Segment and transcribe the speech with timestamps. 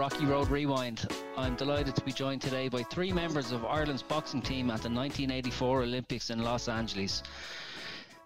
[0.00, 1.06] Rocky Road Rewind.
[1.36, 4.88] I'm delighted to be joined today by three members of Ireland's boxing team at the
[4.88, 7.22] 1984 Olympics in Los Angeles.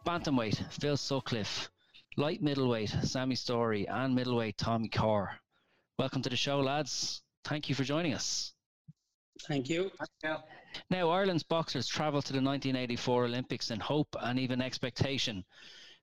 [0.07, 1.69] Bantamweight, Phil Sutcliffe.
[2.17, 3.89] Light middleweight, Sammy Story.
[3.89, 5.31] And middleweight, Tommy Corr.
[5.99, 7.23] Welcome to the show, lads.
[7.43, 8.53] Thank you for joining us.
[9.49, 9.91] Thank you.
[10.91, 15.45] Now, Ireland's boxers travelled to the 1984 Olympics in hope and even expectation.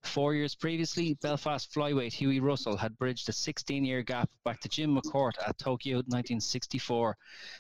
[0.04, 4.68] Four years previously, Belfast flyweight Hughie Russell had bridged a 16 year gap back to
[4.68, 7.18] Jim McCourt at Tokyo 1964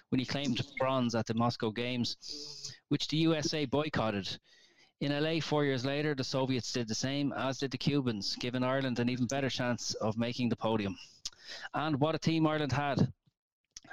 [0.10, 4.38] when he claimed bronze at the Moscow Games, which the USA boycotted.
[5.00, 8.64] In LA, four years later, the Soviets did the same, as did the Cubans, giving
[8.64, 10.98] Ireland an even better chance of making the podium.
[11.74, 13.14] And what a team Ireland had!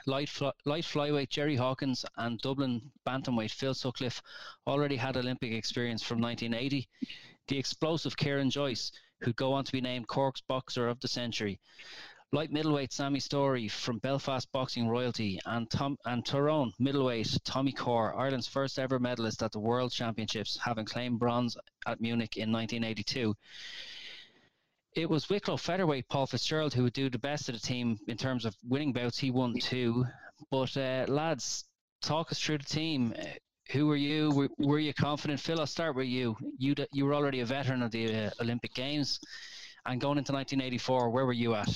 [0.06, 4.20] Light, fly, light flyweight Jerry Hawkins and Dublin bantamweight Phil Sutcliffe
[4.66, 6.88] already had Olympic experience from 1980
[7.48, 11.58] the explosive Kieran Joyce, who'd go on to be named Cork's Boxer of the Century.
[12.30, 18.14] Light middleweight Sammy Story from Belfast Boxing Royalty and Tom and Tyrone middleweight Tommy Corr,
[18.14, 23.34] Ireland's first ever medalist at the World Championships, having claimed bronze at Munich in 1982.
[24.94, 28.18] It was Wicklow featherweight Paul Fitzgerald who would do the best of the team in
[28.18, 29.18] terms of winning bouts.
[29.18, 30.04] He won two.
[30.50, 31.64] But uh, lads,
[32.02, 33.14] talk us through the team.
[33.70, 34.30] Who were you?
[34.30, 35.40] Were, were, you confident?
[35.40, 36.36] Phil, I'll start with you.
[36.58, 39.20] You you were already a veteran of the uh, Olympic Games,
[39.84, 41.68] and going into 1984, where were you at?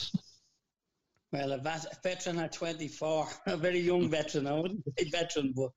[1.32, 1.58] Well, a
[2.02, 4.46] veteran at 24, a very young veteran.
[4.46, 5.70] I wouldn't say veteran, but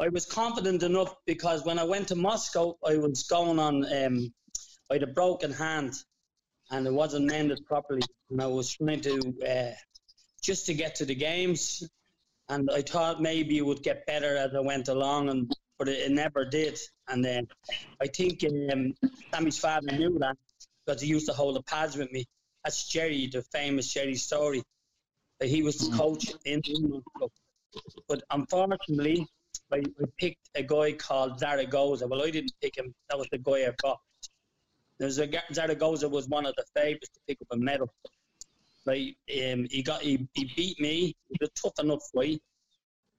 [0.00, 3.84] I was confident enough because when I went to Moscow, I was going on.
[3.92, 4.32] Um,
[4.90, 5.94] I had a broken hand,
[6.70, 9.74] and it wasn't mended properly, and I was trying to uh,
[10.42, 11.88] just to get to the games
[12.48, 16.10] and I thought maybe it would get better as I went along, and but it,
[16.10, 16.78] never did.
[17.08, 17.46] And then
[18.00, 18.94] I think um,
[19.32, 20.36] Sammy's father knew that
[20.84, 22.24] because he used to hold the pads with me.
[22.64, 24.62] That's Jerry, the famous Jerry Story.
[25.40, 27.02] He was the coach in the
[28.08, 29.26] But unfortunately,
[29.72, 32.08] I, I, picked a guy called Zaragoza.
[32.08, 32.92] Well, I didn't pick him.
[33.08, 34.00] That was the guy I got.
[34.98, 37.92] There's a Zaragoza was one of the favourites to pick up a medal.
[38.86, 41.16] Like um, he got he, he beat me.
[41.30, 42.40] It was tough enough fight,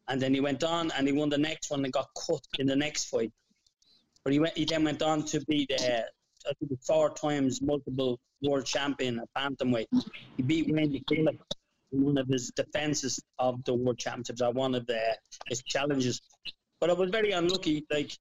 [0.07, 2.67] and then he went on and he won the next one and got cut in
[2.67, 3.31] the next fight.
[4.23, 4.57] But he went.
[4.57, 6.05] He then went on to be the
[6.47, 9.87] I think four times multiple world champion at bantamweight.
[10.37, 11.37] He beat Wayne McCullough
[11.91, 15.17] in one of his defenses of the world championships at one of the
[15.47, 16.21] his challenges.
[16.79, 17.85] But I was very unlucky.
[17.91, 18.17] Like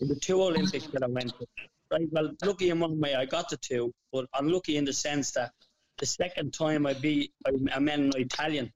[0.00, 1.46] in the two Olympics that I went to,
[1.90, 2.08] right?
[2.10, 5.52] Well, lucky in one way I got the two, but unlucky in the sense that
[5.98, 8.72] the second time I beat, I, I met an Italian.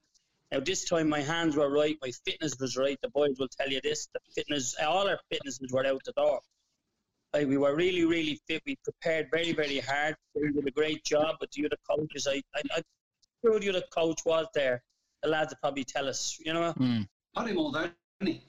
[0.53, 2.99] Now this time my hands were right, my fitness was right.
[3.03, 6.41] The boys will tell you this: the fitness, all our fitnesses were out the door.
[7.33, 8.61] Like, we were really, really fit.
[8.67, 10.17] We prepared very, very hard.
[10.35, 12.27] We did a great job with the other coaches.
[12.29, 12.83] I, I, I
[13.45, 14.83] sure the other coach was there.
[15.23, 16.73] The lads would probably tell us, you know.
[16.73, 17.07] Mm.
[17.37, 18.41] Paddy Muldowney.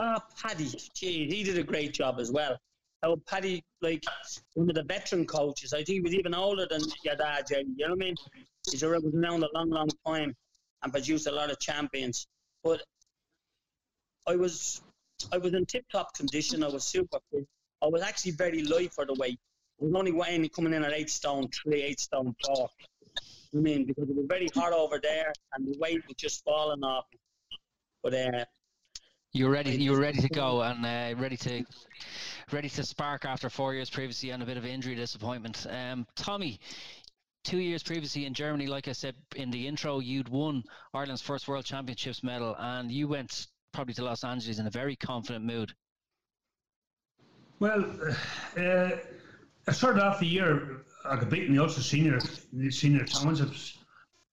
[0.00, 0.64] Ah, oh, Paddy.
[0.94, 2.58] Gee, he did a great job as well
[3.02, 4.04] how Paddy, like
[4.54, 7.64] one of the veteran coaches, I think he was even older than your dad, Jerry.
[7.76, 8.14] You know what I mean?
[8.70, 10.34] He's around a long, long time
[10.82, 12.26] and produced a lot of champions.
[12.62, 12.82] But
[14.26, 14.80] I was,
[15.32, 16.62] I was in tip-top condition.
[16.62, 17.46] I was super fit.
[17.82, 19.40] I was actually very light for the weight.
[19.80, 22.68] I was only weighing coming in at eight stone three, eight stone four.
[23.54, 26.84] I mean, because it was very hot over there, and the weight was just falling
[26.84, 27.06] off.
[28.02, 28.44] But uh,
[29.32, 29.70] You were ready.
[29.76, 31.64] You were ready to go and uh, ready to
[32.52, 35.66] ready to spark after four years previously and a bit of injury disappointment.
[35.70, 36.60] Um, Tommy,
[37.42, 41.48] two years previously in Germany, like I said in the intro, you'd won Ireland's first
[41.48, 45.72] World Championships medal, and you went probably to Los Angeles in a very confident mood.
[47.58, 47.84] Well,
[48.58, 48.90] uh,
[49.66, 52.20] I started off the year I got beaten the Ulster Senior
[52.70, 53.78] Senior Championships.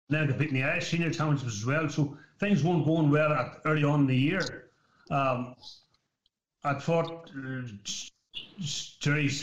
[0.10, 1.88] Then I got beaten the Irish Senior Championships as well.
[1.88, 4.67] So things weren't going well at, early on in the year.
[5.10, 5.56] Um,
[6.64, 7.62] I thought uh,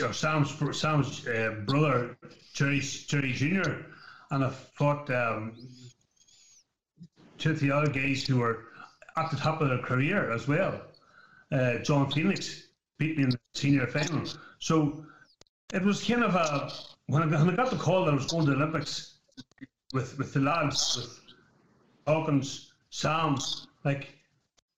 [0.05, 2.17] or Sam's Sam's uh, brother
[2.53, 3.87] Jerry Jerry Junior,
[4.31, 5.53] and I fought um,
[7.39, 8.65] two of the other guys who were
[9.17, 10.81] at the top of their career as well.
[11.51, 12.69] Uh, John Phoenix
[12.99, 14.25] beat me in the senior final,
[14.59, 15.07] so
[15.73, 16.73] it was kind of a
[17.07, 19.15] when I, when I got the call that I was going to the Olympics
[19.93, 21.21] with with the lads with
[22.07, 23.39] Hawkins, Sam,
[23.85, 24.19] like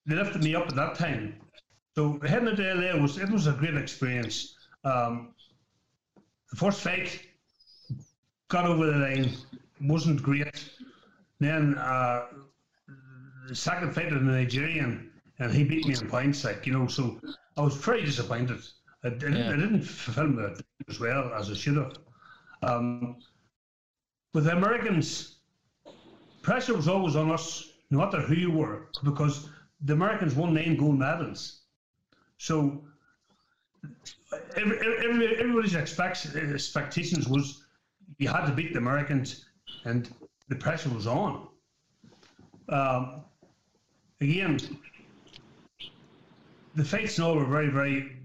[0.07, 1.35] they lifted me up at that time.
[1.95, 4.57] So heading to LA was it was a great experience.
[4.85, 5.35] Um,
[6.51, 7.21] the first fight
[8.49, 9.33] got over the line,
[9.81, 10.71] wasn't great.
[11.41, 12.27] Then uh,
[13.49, 16.45] the second fight was the Nigerian, and he beat me in points.
[16.45, 17.21] Like you know, so
[17.57, 18.61] I was very disappointed.
[19.05, 19.51] I, I, yeah.
[19.51, 20.55] I didn't fulfill my
[20.89, 21.97] as well as I should have.
[22.63, 23.17] Um,
[24.35, 25.37] with the Americans,
[26.43, 29.49] pressure was always on us, no matter who you were, because
[29.83, 31.61] the Americans won nine gold medals.
[32.39, 32.85] So
[34.57, 37.65] every, every, everybody's expectations was
[38.19, 39.47] you had to beat the Americans,
[39.85, 40.09] and
[40.49, 41.49] the pressure was on.
[42.69, 43.25] Um,
[44.21, 44.59] again,
[46.75, 48.17] the fights all were very, very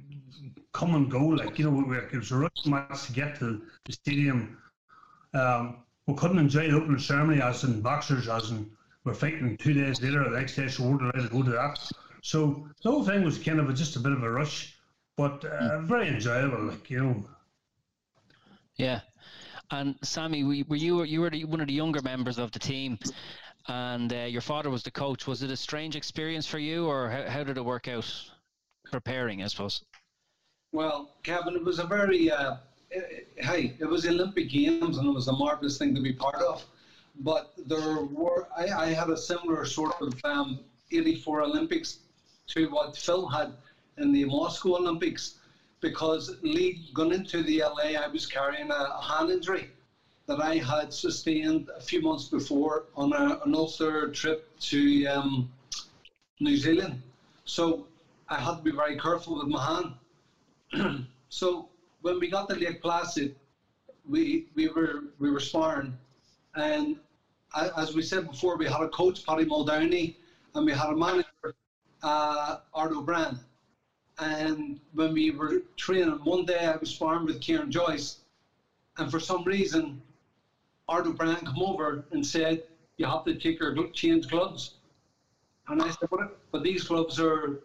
[0.73, 1.25] come and go.
[1.25, 4.57] Like you know, it was a rush match to get to the stadium.
[5.33, 5.77] Um,
[6.07, 8.69] we couldn't enjoy the opening ceremony as in boxers, as in
[9.03, 10.23] we're fighting two days later.
[10.23, 11.79] at The next day, so we're allowed to go to that.
[12.21, 14.75] So the whole thing was kind of a, just a bit of a rush,
[15.17, 16.65] but uh, very enjoyable.
[16.65, 17.25] Like you know.
[18.75, 19.01] Yeah,
[19.71, 22.99] and Sammy, were you you were one of the younger members of the team,
[23.67, 25.27] and uh, your father was the coach.
[25.27, 28.11] Was it a strange experience for you, or how, how did it work out?
[28.91, 29.83] Preparing, I suppose.
[30.73, 32.57] Well, Kevin, it was a very, uh,
[33.37, 36.65] hey, it was Olympic Games and it was a marvelous thing to be part of.
[37.19, 40.59] But there were, I, I had a similar sort of um,
[40.91, 41.99] 84 Olympics
[42.47, 43.53] to what Phil had
[43.97, 45.35] in the Moscow Olympics
[45.81, 49.71] because lead, going into the LA, I was carrying a, a hand injury
[50.27, 55.51] that I had sustained a few months before on a, an Ulster trip to um,
[56.39, 57.01] New Zealand.
[57.45, 57.87] So
[58.29, 59.93] I had to be very careful with my
[60.73, 61.07] hand.
[61.29, 61.67] so
[62.01, 63.35] when we got to Lake Placid,
[64.07, 65.97] we we were we were sparring,
[66.55, 66.97] and
[67.55, 70.15] as we said before, we had a coach Paddy Muldowney,
[70.55, 71.55] and we had a manager
[72.03, 72.93] uh, Art.
[74.19, 78.19] And when we were training, one day I was sparring with Kieran Joyce,
[78.97, 80.01] and for some reason,
[80.87, 82.63] Art O'Brien came over and said,
[82.97, 84.75] "You have to take your change gloves."
[85.67, 86.37] And I said, "What?
[86.51, 87.61] But these gloves are,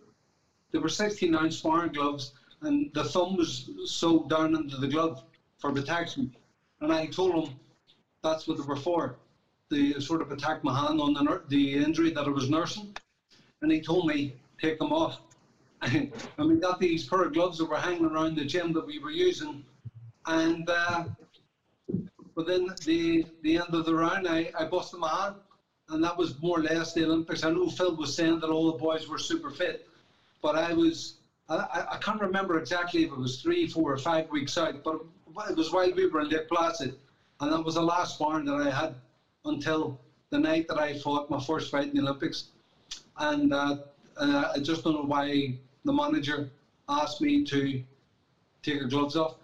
[0.73, 5.23] they were 16 ounce sparring gloves." and the thumb was sewed down into the glove
[5.59, 6.35] for protection.
[6.81, 7.57] And I told him
[8.27, 9.17] that's what they were for.
[9.71, 12.95] They sort of attacked my hand on the, the injury that I was nursing.
[13.63, 15.21] And he told me, take them off.
[15.83, 18.99] and we got these pair of gloves that were hanging around the gym that we
[18.99, 19.65] were using.
[20.27, 21.05] And uh,
[22.35, 25.37] within the, the end of the round, I, I busted my hand.
[25.89, 27.45] And that was more or less the Olympics.
[27.45, 29.87] I know Phil was saying that all the boys were super fit,
[30.43, 31.15] but I was
[31.49, 35.01] I, I can't remember exactly if it was three, four, or five weeks out, but
[35.49, 36.97] it was while we were in Lake Placid,
[37.41, 38.95] and that was the last barn that I had
[39.45, 39.99] until
[40.31, 42.45] the night that I fought my first fight in the Olympics.
[43.19, 43.77] And uh,
[44.17, 46.49] uh, I just don't know why the manager
[46.89, 47.83] asked me to
[48.63, 49.35] take her gloves off.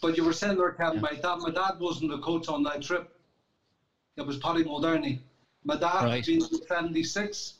[0.00, 2.82] But you were saying there, Kevin, my dad, my dad wasn't the coach on that
[2.82, 3.12] trip.
[4.16, 5.20] It was Paddy Muldowney.
[5.64, 6.24] My dad right.
[6.24, 7.54] been 76,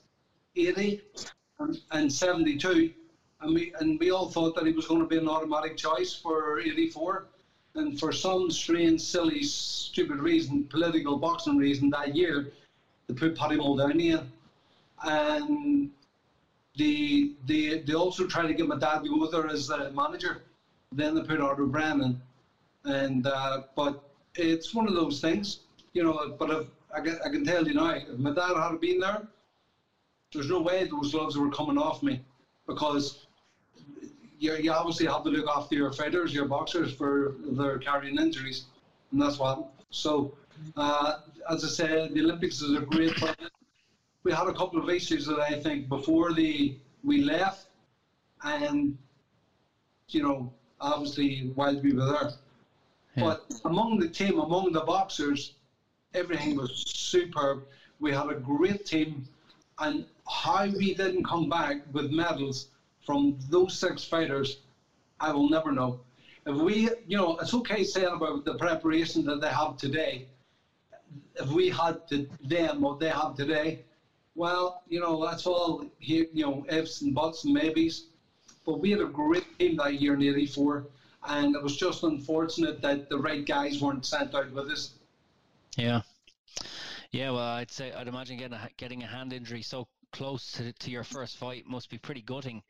[0.56, 1.02] 80,
[1.58, 2.92] and, and 72
[3.40, 6.14] and we and we all thought that he was going to be an automatic choice
[6.14, 7.26] for 84.
[7.74, 12.46] And for some strange, silly, stupid reason, political boxing reason, that year
[13.06, 14.26] they put Paddy Muldowney
[15.04, 15.88] and
[16.76, 20.42] they they they also tried to get my dad to go her as a manager.
[20.92, 22.20] Then they put Arthur O'Brien in,
[22.84, 24.02] and uh, but
[24.34, 25.58] it's one of those things,
[25.92, 26.34] you know.
[26.38, 29.22] But if, I can, I can tell you now, if my dad had been there,
[30.32, 32.20] there's no way those gloves were coming off me
[32.66, 33.26] because
[34.40, 38.64] you, you obviously have to look after your fighters, your boxers for their carrying injuries,
[39.12, 39.70] and that's what.
[39.90, 40.34] So,
[40.76, 41.18] uh,
[41.50, 43.12] as I said, the Olympics is a great.
[44.24, 47.66] We had a couple of issues that I think before the we left,
[48.42, 48.96] and
[50.08, 52.30] you know, obviously while we were there.
[53.16, 53.24] Yeah.
[53.24, 55.52] But among the team, among the boxers,
[56.14, 57.64] everything was superb.
[57.98, 59.28] We had a great team,
[59.78, 62.68] and how we didn't come back with medals
[63.10, 64.58] from those six fighters,
[65.18, 65.98] I will never know.
[66.46, 70.28] If we, you know, it's okay saying about the preparation that they have today.
[71.34, 73.80] If we had to them what they have today,
[74.36, 78.06] well, you know, that's all you know, ifs and buts and maybes.
[78.64, 80.86] But we had a great team that year in '84,
[81.26, 84.94] and it was just unfortunate that the right guys weren't sent out with us.
[85.76, 86.02] Yeah,
[87.10, 87.30] yeah.
[87.30, 90.90] Well, I'd say I'd imagine getting a, getting a hand injury so close to, to
[90.90, 92.62] your first fight must be pretty gutting.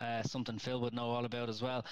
[0.00, 1.84] Uh, something Phil would know all about as well.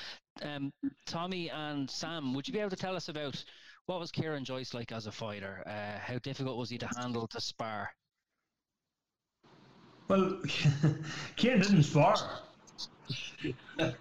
[0.43, 0.73] Um,
[1.07, 3.43] Tommy and Sam, would you be able to tell us about
[3.87, 5.63] what was Kieran Joyce like as a fighter?
[5.67, 7.91] Uh, how difficult was he to handle to spar?
[10.09, 10.41] Well,
[11.37, 12.17] Kieran didn't spar.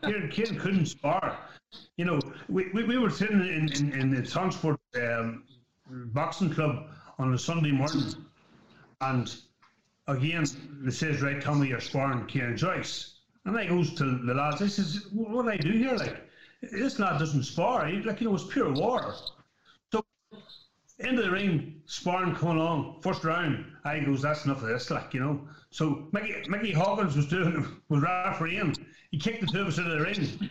[0.04, 1.40] Kieran, Kieran couldn't spar.
[1.98, 5.44] You know, we, we, we were sitting in, in, in the Transport um,
[5.90, 8.14] Boxing Club on a Sunday morning,
[9.00, 9.36] and
[10.12, 10.46] again,
[10.86, 13.20] it says, right, Tommy, you're sparring Kieran Joyce.
[13.46, 15.96] And I goes to the lads, I says, what do I do here?
[15.96, 16.28] Like,
[16.62, 17.88] this lad doesn't spar.
[17.88, 19.16] He, like, you know, it's pure war.
[19.92, 20.06] So,
[21.00, 25.14] into the ring, sparring coming along, first round, I goes, that's enough of this, like,
[25.14, 25.42] you know.
[25.72, 28.76] So, Mickey, Mickey Hawkins was doing, was refereeing.
[29.10, 30.50] He kicked the two of us into the ring.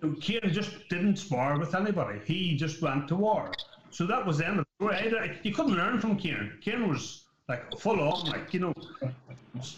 [0.00, 2.20] So Kieran just didn't spar with anybody.
[2.24, 3.50] He just went to war.
[3.90, 5.38] So that was the end of the story.
[5.42, 6.58] You couldn't learn from Kieran.
[6.60, 8.74] Kieran was like full on, like you know,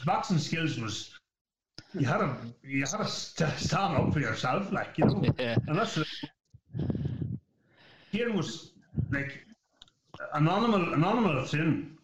[0.05, 1.11] boxing skills was
[1.95, 5.57] you had to you had to stand up for yourself, like you know, yeah.
[5.67, 5.99] and that's
[8.13, 8.73] Kieran was
[9.11, 9.47] like
[10.35, 11.97] an animal, an animal thin.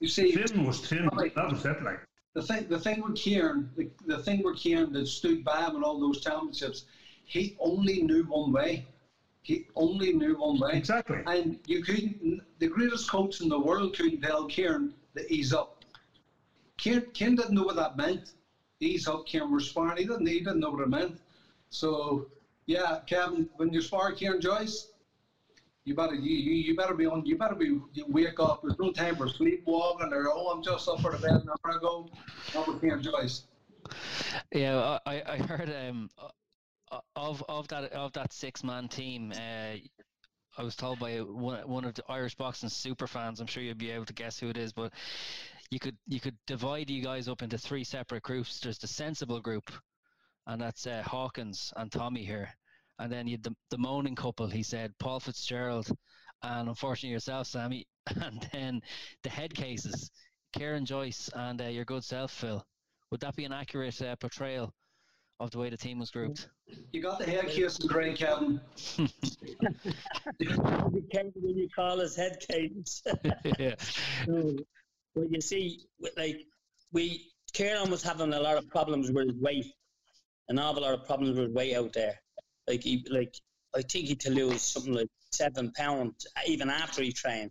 [0.00, 1.08] You see, thin was thin.
[1.14, 2.00] Like, that was it, like.
[2.34, 5.76] The thing, the thing with Kieran, the, the thing with Kieran that stood by him
[5.76, 6.84] in all those championships,
[7.24, 8.86] he only knew one way.
[9.44, 10.72] He only knew one way.
[10.72, 11.18] Exactly.
[11.26, 15.84] And you couldn't, the greatest coach in the world couldn't tell Kieran that he's up.
[16.78, 18.32] Kieran, Kieran didn't know what that meant.
[18.80, 19.98] He's up, Kieran was sparring.
[19.98, 21.20] He didn't, he didn't know what it meant.
[21.68, 22.26] So,
[22.64, 24.88] yeah, Kevin, when you spar Kieran Joyce,
[25.84, 28.62] you better you, you, you better be on you better be you wake up.
[28.62, 31.56] There's no time for sleepwalking or oh I'm just up for the bed and I'm
[31.62, 32.08] gonna go.
[32.54, 33.42] Not with Kieran Joyce.
[34.50, 36.08] Yeah, I, I heard um
[37.16, 39.76] of of that of that six man team, uh,
[40.56, 43.40] I was told by one, one of the Irish boxing super fans.
[43.40, 44.92] I'm sure you'll be able to guess who it is, but
[45.70, 48.60] you could you could divide you guys up into three separate groups.
[48.60, 49.70] There's the sensible group,
[50.46, 52.50] and that's uh, Hawkins and Tommy here,
[52.98, 54.46] and then you the the moaning couple.
[54.46, 55.88] He said Paul Fitzgerald,
[56.42, 57.86] and unfortunately yourself, Sammy,
[58.20, 58.80] and then
[59.22, 60.10] the head cases,
[60.52, 62.64] Kieran Joyce and uh, your good self, Phil.
[63.10, 64.72] Would that be an accurate uh, portrayal
[65.40, 66.48] of the way the team was grouped.
[66.92, 68.60] You got the head case and great, Kevin.
[68.96, 69.08] be
[71.10, 73.02] careful when you call us head cadence.
[73.58, 73.74] yeah.
[74.26, 74.54] well,
[75.28, 75.86] you see,
[76.16, 76.46] like
[76.92, 79.66] we, Kieran was having a lot of problems with his weight,
[80.48, 82.20] an awful lot of problems with weight out there.
[82.68, 83.34] Like he, like
[83.74, 87.50] I think he to lose something like seven pounds even after he trained.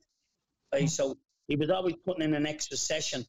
[0.72, 3.26] Like so, he was always putting in an extra session.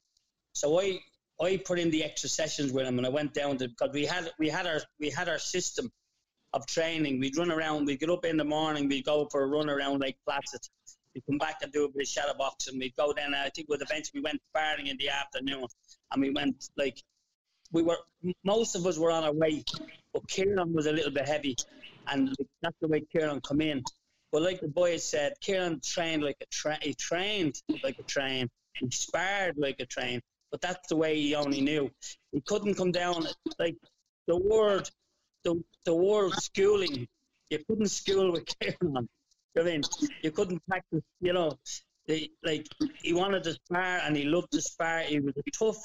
[0.53, 1.01] So I
[1.45, 4.05] I put in the extra sessions with him, and I went down to because we
[4.05, 5.91] had we had our we had our system
[6.53, 7.21] of training.
[7.21, 7.87] We'd run around.
[7.87, 8.89] We'd get up in the morning.
[8.89, 10.61] We'd go for a run around Lake Placid.
[11.15, 12.79] We'd come back and do a bit of shadow boxing.
[12.79, 13.35] We'd go then.
[13.35, 15.67] I think with bench we went sparring in the afternoon,
[16.13, 17.03] and we went like
[17.73, 17.99] we were
[18.45, 19.65] most of us were on our way,
[20.13, 21.57] but Kieran was a little bit heavy,
[22.07, 23.83] and that's the way Kieran come in.
[24.33, 26.79] But like the boys said, Kieran trained like a train.
[26.83, 28.49] He trained like a train.
[28.75, 30.21] He sparred like a train
[30.55, 31.91] but that's the way he only knew.
[32.31, 33.27] He couldn't come down
[33.59, 33.75] like
[34.29, 34.89] the word,
[35.43, 37.09] the the word schooling.
[37.51, 39.09] You couldn't school with Kieran.
[39.59, 39.83] I mean,
[40.23, 41.03] you couldn't practice.
[41.21, 41.59] You know,
[42.07, 42.67] the, like
[43.03, 45.01] he wanted to spar and he loved to spar.
[45.01, 45.79] He was a tough.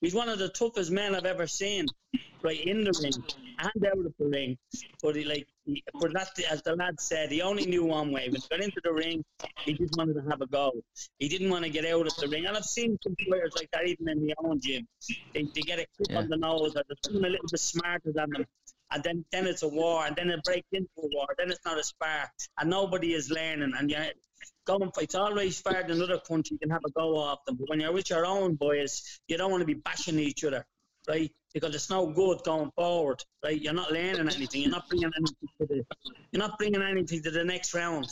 [0.00, 1.86] He's one of the toughest men I've ever seen,
[2.42, 3.12] right in the ring
[3.58, 4.56] and out of the ring.
[5.02, 5.46] But he like
[6.00, 8.28] but that, as the lad said, he only knew one way.
[8.28, 9.24] When he got into the ring,
[9.64, 10.72] he just wanted to have a go.
[11.18, 12.46] He didn't want to get out of the ring.
[12.46, 14.86] And I've seen some players like that even in the own gym.
[15.34, 16.18] They, they get a kick yeah.
[16.18, 18.44] on the nose, or they're a little bit smarter than them.
[18.92, 21.26] And then, then it's a war, and then it breaks into a war.
[21.36, 23.72] Then it's not a spar, and nobody is learning.
[23.76, 23.98] And you
[24.64, 26.54] going it's always fair in another country.
[26.54, 29.36] You can have a go off them, but when you're with your own boys, you
[29.36, 30.64] don't want to be bashing each other
[31.08, 31.32] right?
[31.52, 33.60] Because it's no good going forward, right?
[33.60, 34.62] You're not learning anything.
[34.62, 35.84] You're not bringing anything to the.
[36.32, 38.06] You're not bringing anything to the next round.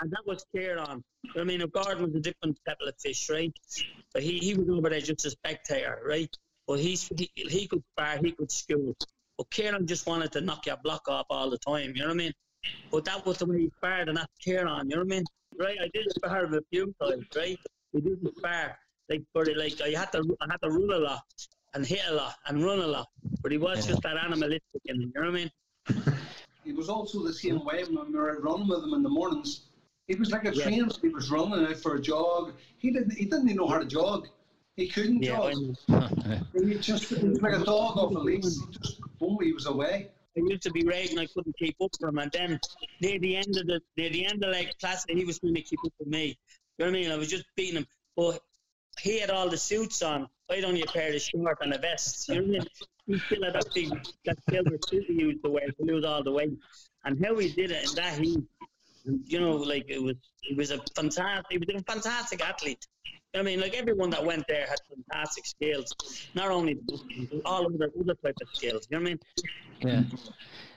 [0.00, 1.02] And that was clear on.
[1.36, 3.52] I mean, Gordon was a different kettle of fish, right?
[4.12, 6.34] But he, he was over there just a spectator, right?
[6.66, 8.96] But he's, he, he could spar, he could school.
[9.42, 12.14] But Kieran just wanted to knock your block off all the time, you know what
[12.14, 12.32] I mean?
[12.92, 15.24] But that was the way he sparred, and that's Kieran, you know what I mean?
[15.58, 17.58] Right, I did spar a few times, right?
[17.92, 18.78] We didn't spar.
[19.08, 21.22] Like, but like, I had to, I had to run a lot
[21.74, 23.08] and hit a lot and run a lot.
[23.42, 25.40] But he was just that animalistic, in him, you know what
[25.90, 26.18] I mean?
[26.64, 29.62] It was also the same way when we were running with him in the mornings.
[30.06, 30.62] It was like a yeah.
[30.62, 30.88] train.
[31.02, 32.52] He was running out for a jog.
[32.78, 33.14] He didn't.
[33.14, 34.28] He didn't even know how to jog.
[34.76, 35.76] He couldn't yeah, jog.
[36.54, 38.44] he just he was like a dog off a leash.
[38.44, 40.08] He just boom, he was away.
[40.36, 41.18] I used to be raging.
[41.18, 42.60] I couldn't keep up with him, and then
[43.00, 45.62] near the end of the near the end of like class, he was trying to
[45.62, 46.38] keep up with me.
[46.78, 47.12] You know what I mean?
[47.12, 47.86] I was just beating him,
[48.16, 48.40] but
[48.98, 50.28] he had all the suits on.
[50.50, 52.28] I had only a pair of shorts and a vest.
[52.28, 52.66] You know what I mean?
[53.06, 53.90] He still had that big
[54.24, 56.58] that silver suit he used to wear to lose all the weight.
[57.04, 58.42] And how he did it in that heat,
[59.04, 62.86] you know, like it was he was a fantastic he was a fantastic athlete.
[63.34, 65.94] I mean, like everyone that went there had fantastic skills.
[66.34, 66.78] Not only
[67.44, 68.86] all of the other type of skills.
[68.90, 69.18] You know what I mean?
[69.80, 70.02] Yeah.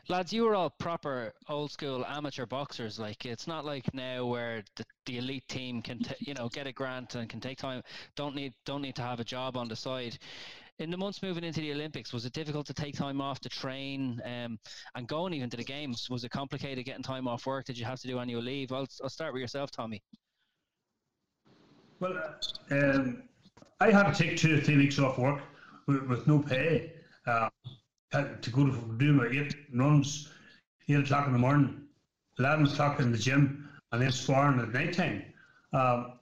[0.07, 2.97] Lads, you were all proper old school amateur boxers.
[2.97, 6.67] Like it's not like now where the, the elite team can, t- you know, get
[6.67, 7.81] a grant and can take time.
[8.15, 10.17] Don't need don't need to have a job on the side.
[10.77, 13.49] In the months moving into the Olympics, was it difficult to take time off to
[13.49, 14.59] train um,
[14.93, 16.07] and going even to the games?
[16.09, 17.65] Was it complicated getting time off work?
[17.65, 18.71] Did you have to do annual leave?
[18.71, 20.03] I'll, I'll start with yourself, Tommy.
[21.99, 22.17] Well,
[22.71, 23.23] um,
[23.79, 25.41] I had to take two or three weeks off work
[25.87, 26.93] with, with no pay.
[27.25, 27.49] Uh,
[28.41, 30.29] to go to do my eight runs,
[30.87, 31.81] eight o'clock in the morning,
[32.39, 35.23] eleven o'clock in the gym, and then sparring at night time.
[35.73, 36.13] Um,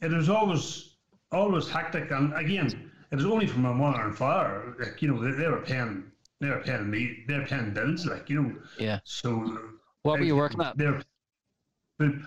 [0.00, 0.94] it was always
[1.32, 4.76] always hectic, and again, it was only from my mother and father.
[4.78, 6.04] Like you know, they, they were paying,
[6.40, 8.06] they were paying me, they were paying bills.
[8.06, 9.00] Like you know, yeah.
[9.04, 9.58] So,
[10.02, 10.78] what were you working at?
[10.78, 11.02] There,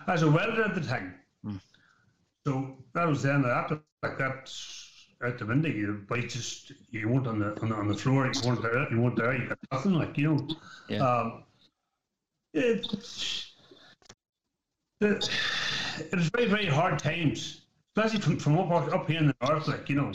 [0.08, 1.16] as a welder at the time.
[1.46, 1.60] Mm.
[2.46, 4.52] So that was then after like that
[5.24, 5.70] out the window.
[5.70, 8.30] You bite just you weren't on the on the, on the floor.
[8.34, 8.92] You weren't there.
[8.92, 9.36] You weren't there.
[9.36, 9.94] You got nothing.
[9.94, 10.48] Like you know.
[10.90, 11.00] Yeah.
[11.00, 11.44] Um,
[12.54, 12.86] it,
[15.02, 15.30] it,
[16.00, 17.62] it was very very hard times,
[17.96, 19.68] especially from from up up here in the north.
[19.68, 20.12] Like you know,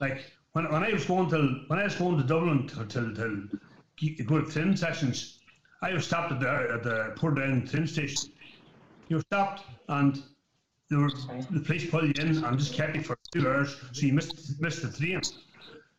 [0.00, 3.14] like when when I was going to when I was going to Dublin to to,
[3.14, 5.40] to go to train sessions,
[5.82, 8.32] I was stopped at the at the Portadown train station.
[9.08, 10.22] You were stopped and
[10.90, 11.10] were,
[11.50, 14.60] the police pulled you in and just kept you for two hours, so you missed
[14.60, 15.20] missed the train.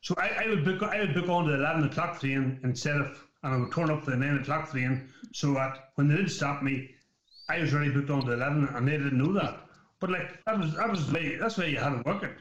[0.02, 3.28] So I, I would book I would book on the eleven o'clock train instead of
[3.44, 6.64] and I would turn up the nine o'clock train so that when they did stop
[6.64, 6.92] me,
[7.50, 9.60] I was already booked on the eleven and they didn't know that.
[10.00, 12.38] But like that was that was way that's why you had to work it.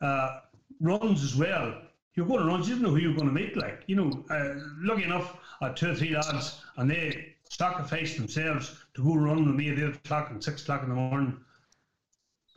[0.00, 0.40] Uh,
[0.80, 1.82] runs as well.
[2.14, 3.56] You're going to runs, you didn't know who you were going to meet.
[3.56, 8.16] Like you know, uh, lucky enough, I had two or three lads and they sacrificed
[8.16, 11.36] themselves to go run with me at 8 o'clock and 6 o'clock in the morning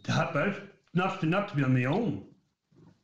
[0.04, 0.56] to help out,
[0.94, 2.24] not to, not to be on my own.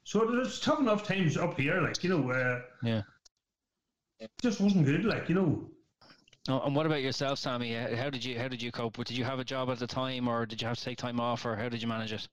[0.04, 3.02] So there's tough enough times up here, like, you know, where yeah.
[4.20, 5.70] it just wasn't good, like, you know.
[6.48, 7.74] Oh, and what about yourself, Sammy?
[7.74, 8.98] How did you how did you cope?
[8.98, 11.20] Did you have a job at the time, or did you have to take time
[11.20, 12.28] off, or how did you manage it?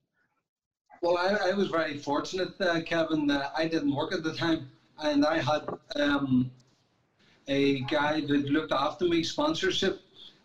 [1.03, 3.29] Well, I, I was very fortunate, uh, Kevin.
[3.29, 6.49] Uh, I didn't work at the time, and I had um,
[7.49, 10.01] a guy that looked after me, sponsorship,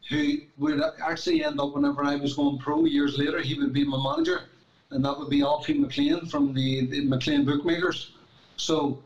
[0.09, 3.85] who would actually end up whenever I was going pro years later, he would be
[3.85, 4.43] my manager,
[4.91, 8.13] and that would be Alfie McLean from the, the McLean Bookmakers.
[8.57, 9.03] So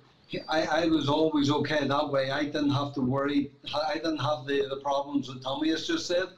[0.49, 2.31] I, I was always okay that way.
[2.31, 3.51] I didn't have to worry.
[3.75, 6.29] I didn't have the, the problems that Tommy has just said.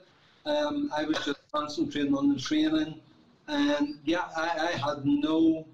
[0.46, 3.00] Um, I was just concentrating on the training,
[3.48, 5.66] and yeah, I, I had no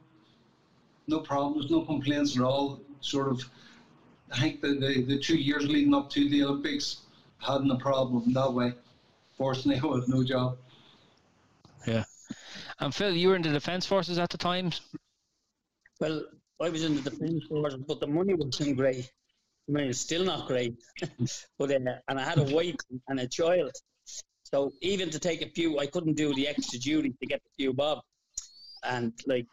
[1.08, 2.80] no problems, no complaints at all.
[3.00, 3.44] Sort of
[4.32, 7.02] I think the, the, the two years leading up to the Olympics
[7.38, 8.72] hadn't a problem that way.
[9.36, 10.58] Fortunately, I had no job.
[11.86, 12.04] Yeah.
[12.80, 14.70] And Phil, you were in the Defence Forces at the time?
[16.00, 16.24] Well,
[16.60, 19.10] I was in the Defence Forces, but the money wasn't great.
[19.68, 20.76] I mean, it's still not great.
[21.58, 22.76] but uh, And I had a wife
[23.08, 23.72] and a child.
[24.44, 27.50] So even to take a few, I couldn't do the extra duty to get a
[27.56, 28.00] few bob.
[28.84, 29.46] And like,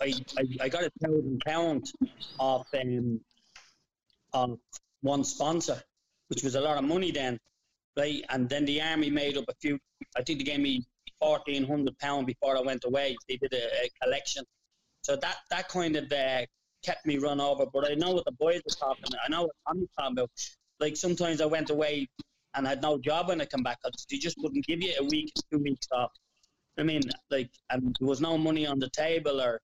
[0.00, 1.92] I, I, I got a thousand pound
[2.38, 3.20] off um,
[4.32, 4.58] on
[5.02, 5.82] one sponsor,
[6.28, 7.38] which was a lot of money then,
[7.96, 8.24] right?
[8.28, 9.78] And then the army made up a few.
[10.16, 10.84] I think they gave me
[11.20, 13.16] fourteen hundred pound before I went away.
[13.28, 14.44] They did a, a collection,
[15.02, 16.46] so that that kind of uh,
[16.84, 17.66] kept me run over.
[17.72, 19.04] But I know what the boys are talking.
[19.08, 19.20] About.
[19.24, 20.30] I know what I'm talking about.
[20.78, 22.08] Like sometimes I went away
[22.54, 25.04] and had no job when I come back because they just wouldn't give you a
[25.04, 26.10] week, two weeks off.
[26.78, 29.60] I mean, like, and there was no money on the table, or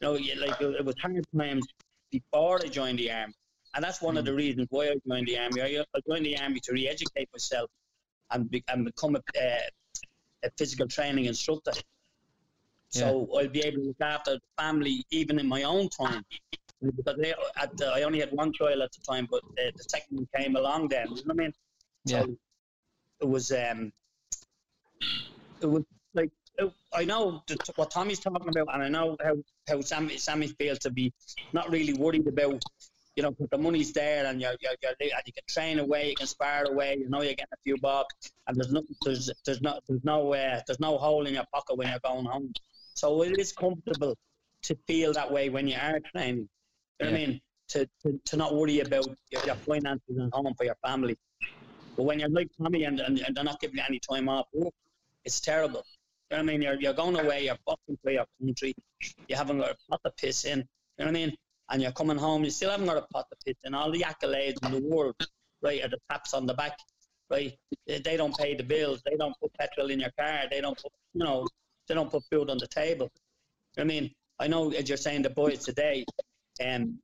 [0.00, 1.66] you know, like it was hard times
[2.10, 3.34] before I joined the army.
[3.74, 4.18] And that's one mm.
[4.18, 5.62] of the reasons why I joined the army.
[5.62, 7.70] I, joined the army to re-educate myself
[8.30, 9.58] and, be, and become a, uh,
[10.44, 11.72] a physical training instructor.
[12.90, 13.38] So yeah.
[13.40, 16.24] I'll be able to look after the family even in my own time.
[16.80, 19.84] because they, at the, I only had one child at the time, but uh, the
[19.88, 21.08] second one came along then.
[21.08, 21.52] You know what I mean?
[22.04, 22.22] Yeah.
[22.22, 22.36] So
[23.20, 23.92] it was um,
[25.60, 26.30] it was like
[26.92, 29.36] I know the, what Tommy's talking about, and I know how
[29.68, 31.12] how Sammy Sammy feels to be
[31.52, 32.62] not really worried about.
[33.16, 36.16] You know, the money's there, and you're, you're, you're, and you can train away, you
[36.16, 36.96] can spar away.
[36.98, 38.06] You know, you're getting a few bob,
[38.46, 41.76] and there's no, there's, there's not, there's no, uh, there's no hole in your pocket
[41.76, 42.52] when you're going home.
[42.94, 44.16] So it is comfortable
[44.62, 46.48] to feel that way when you are training.
[46.98, 47.40] You know what I mean?
[47.68, 51.16] To, to, to not worry about your, your finances and home for your family.
[51.96, 54.46] But when you're like Tommy and, and, and they're not giving you any time off,
[55.24, 55.84] it's terrible.
[56.30, 56.62] You know what I mean?
[56.62, 58.74] You're, you're going away, you're fucking to your country,
[59.28, 60.58] you haven't got a pot to piss in.
[60.58, 60.64] You
[60.98, 61.36] know what I mean?
[61.74, 64.02] And you're coming home, you still haven't got a pot to piss and All the
[64.02, 65.16] accolades in the world,
[65.60, 66.78] right, are the taps on the back,
[67.28, 67.52] right?
[67.88, 70.92] They, don't pay the bills, they don't put petrol in your car, they don't put,
[71.14, 71.44] you know,
[71.88, 73.10] they don't put food on the table.
[73.76, 76.04] I mean, I know as you're saying the boys today,
[76.64, 77.00] um,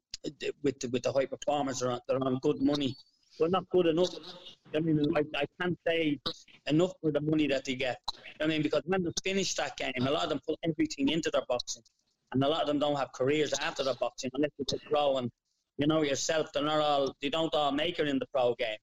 [0.62, 2.94] with the, with the high performers, they're on, they're on good money,
[3.40, 4.14] but not good enough.
[4.72, 6.20] I mean, I, I can't say
[6.68, 7.98] enough for the money that they get.
[8.40, 11.28] I mean, because when they finish that game, a lot of them put everything into
[11.32, 11.82] their boxing,
[12.32, 15.16] and a lot of them don't have careers after the boxing unless they go pro.
[15.18, 15.30] And
[15.78, 18.78] you know yourself, they're not all they don't all make it in the pro game.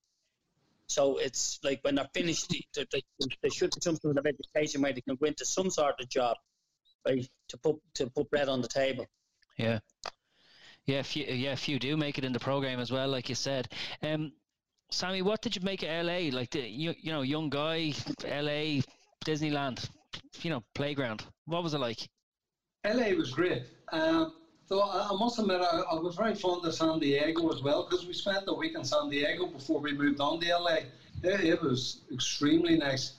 [0.88, 3.01] So it's like when they're finished, they, they,
[3.41, 6.10] they should be some sort of education where they can go into some sort of
[6.10, 6.38] job,
[7.05, 9.05] right, to put to put bread on the table.
[9.57, 9.79] Yeah.
[10.86, 13.36] Yeah, If you yeah, few do make it in the program as well, like you
[13.36, 13.67] said.
[14.01, 14.31] Um,
[14.89, 16.29] Sammy, what did you make of LA?
[16.31, 18.81] Like the you, you know, young guy, LA,
[19.25, 19.89] Disneyland,
[20.41, 21.25] you know, playground.
[21.45, 22.07] What was it like?
[22.85, 23.63] LA was great.
[23.91, 24.33] Um,
[24.67, 28.05] though I, must admit, I, I was very fond of San Diego as well because
[28.05, 30.79] we spent the week in San Diego before we moved on to LA.
[31.23, 33.13] It, it was extremely nice.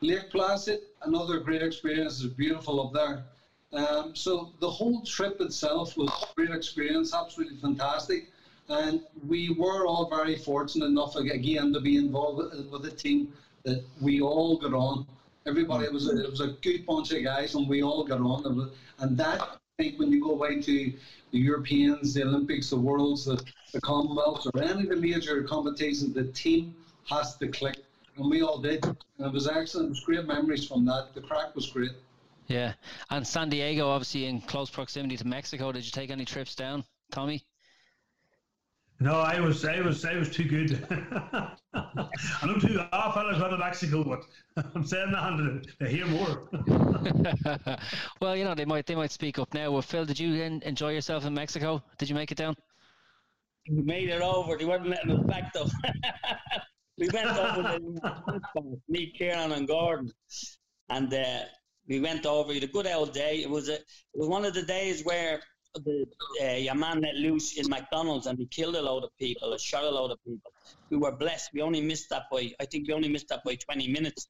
[0.00, 2.22] Lake Placid, another great experience.
[2.22, 3.24] It's beautiful up there.
[3.72, 8.28] Um, so the whole trip itself was a great experience, absolutely fantastic.
[8.68, 13.32] And we were all very fortunate enough again to be involved with a team
[13.64, 15.06] that we all got on.
[15.46, 18.20] Everybody it was a, it was a good bunch of guys, and we all got
[18.20, 18.70] on.
[18.98, 20.92] And that I think when you go away to
[21.32, 23.36] the Europeans, the Olympics, the Worlds, the,
[23.72, 26.74] the or any of the major competitions, the team
[27.10, 27.76] has to click,
[28.16, 28.84] and we all did.
[28.84, 29.86] And it was excellent.
[29.86, 31.08] It was great memories from that.
[31.14, 31.92] The crack was great.
[32.46, 32.74] Yeah,
[33.10, 35.72] and San Diego, obviously in close proximity to Mexico.
[35.72, 37.42] Did you take any trips down, Tommy?
[39.00, 40.86] No, I was, I was, I was too good.
[41.74, 43.16] I look too off.
[43.16, 44.24] I was out of Mexico, but
[44.74, 46.48] I'm saying that to, to hear more.
[48.20, 49.72] well, you know they might they might speak up now.
[49.72, 51.82] Well, Phil, did you en- enjoy yourself in Mexico?
[51.98, 52.54] Did you make it down?
[53.68, 54.56] We made it over.
[54.56, 55.68] They weren't letting us back though.
[56.96, 60.12] we went over the me, Kieran, and Gordon,
[60.88, 61.40] and uh,
[61.88, 62.50] we went over.
[62.50, 63.42] We had a good old day.
[63.42, 65.40] It was a, it was one of the days where
[65.74, 66.06] the
[66.42, 69.58] uh, your man let loose in McDonald's and he killed a load of people, or
[69.58, 70.52] shot a load of people.
[70.90, 71.50] We were blessed.
[71.52, 74.28] We only missed that by I think we only missed that by 20 minutes,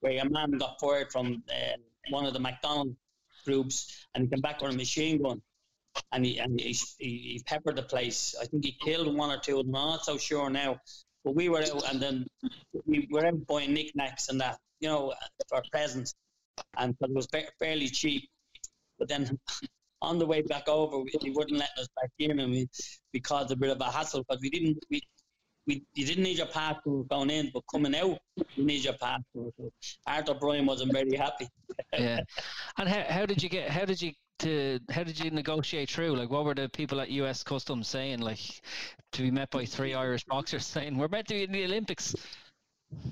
[0.00, 1.76] where your man got fired from uh,
[2.10, 2.96] one of the McDonald's
[3.44, 5.40] groups and he came back with a machine gun
[6.12, 8.34] and he and he, he, peppered the place.
[8.40, 9.60] I think he killed one or two.
[9.60, 10.80] I'm not so sure now.
[11.24, 12.26] But we were out, and then
[12.84, 15.14] we were out buying knickknacks and that, you know,
[15.48, 16.14] for presents,
[16.76, 18.28] and it was fa- fairly cheap.
[18.98, 19.38] But then
[20.04, 22.68] on the way back over, he wouldn't let us back in, and we,
[23.12, 24.24] we caused a bit of a hassle.
[24.28, 25.00] But we didn't we.
[25.66, 28.18] We, you didn't need your passport going in, but coming out,
[28.54, 29.54] you need your passport.
[29.56, 29.70] So
[30.06, 31.48] Arthur O'Brien wasn't very happy.
[31.94, 32.20] yeah.
[32.76, 33.70] And how, how did you get?
[33.70, 34.78] How did you to?
[34.90, 36.16] How did you negotiate through?
[36.16, 37.42] Like, what were the people at U.S.
[37.42, 38.18] Customs saying?
[38.18, 38.60] Like,
[39.12, 42.14] to be met by three Irish boxers saying, "We're meant to be in the Olympics."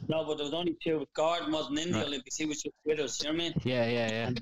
[0.08, 1.06] No, but there was only two.
[1.14, 2.06] Gordon wasn't in the Right.
[2.06, 3.22] Olympics; he was just with us.
[3.22, 3.54] You know what I mean?
[3.64, 4.30] Yeah, yeah, yeah.
[4.30, 4.34] we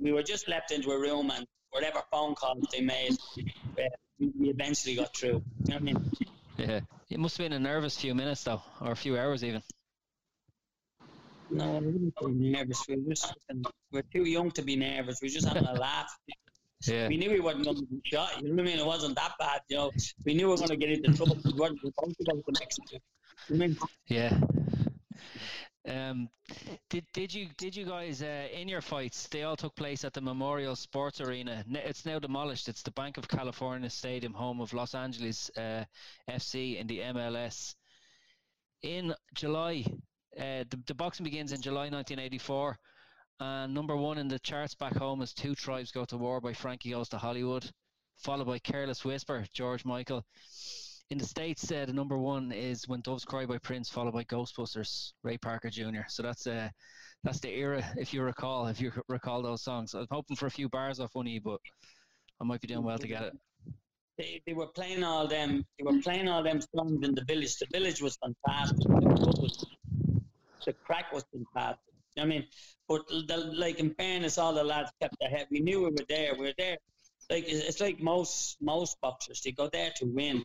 [0.00, 3.82] we were just left into a room and whatever phone calls they made, uh,
[4.18, 5.42] we we eventually got through.
[5.64, 6.12] You know what I mean?
[6.56, 6.80] Yeah.
[7.08, 9.62] It must have been a nervous few minutes though, or a few hours even.
[11.50, 12.84] No, I wouldn't be nervous.
[12.88, 13.32] We were, just,
[13.92, 15.20] we're too young to be nervous.
[15.22, 16.10] We are just having a laugh.
[16.86, 17.08] Yeah.
[17.08, 18.36] We knew we weren't going to be shot.
[18.42, 18.78] You know what I mean?
[18.78, 19.62] It wasn't that bad.
[19.68, 19.90] You know,
[20.26, 21.38] we knew we were going to get into trouble.
[21.42, 22.98] We weren't supposed to go to Mexico.
[23.48, 23.78] You know what I mean?
[24.08, 24.38] Yeah.
[25.86, 26.28] Um,
[26.90, 29.28] did did you did you guys uh, in your fights?
[29.28, 31.64] They all took place at the Memorial Sports Arena.
[31.70, 32.68] It's now demolished.
[32.68, 35.84] It's the Bank of California Stadium, home of Los Angeles uh,
[36.28, 37.74] FC in the MLS.
[38.82, 39.84] In July,
[40.36, 42.78] uh, the, the boxing begins in July 1984,
[43.40, 46.52] and number one in the charts back home is Two Tribes Go to War by
[46.52, 47.70] Frankie Goes to Hollywood,
[48.16, 50.24] followed by Careless Whisper, George Michael.
[51.10, 54.24] In the States, uh, the number one is When Doves Cry by Prince, followed by
[54.24, 56.00] Ghostbusters, Ray Parker Jr.
[56.08, 56.68] So that's uh,
[57.22, 59.94] that's the era, if you recall, if you recall those songs.
[59.94, 61.60] I'm hoping for a few bars off one of you, but
[62.40, 63.32] I might be doing well to get it.
[64.18, 65.64] they, they were playing all them.
[65.78, 67.56] They were playing all them songs in the village.
[67.56, 68.78] The village was fantastic.
[70.64, 71.94] The, crack was fantastic.
[72.18, 72.44] I mean,
[72.88, 75.46] but the, like in fairness, all the lads kept their head.
[75.52, 76.34] We knew we were there.
[76.34, 76.78] We were there.
[77.30, 80.44] Like it's like most most boxers, they go there to win.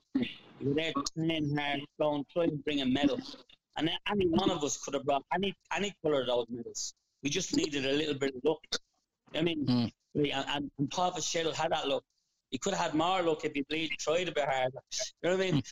[0.61, 3.19] They go there to train hard, go and try and bring a medal.
[3.77, 6.93] And any one of us could have brought any any colour of those medals.
[7.23, 8.59] We just needed a little bit of luck.
[9.33, 9.91] I mean, mm.
[10.15, 12.03] and, and, and Paul Fitzgerald had that luck.
[12.49, 14.79] He could have had more luck if he played, tried a bit harder.
[15.23, 15.63] You know what I mean?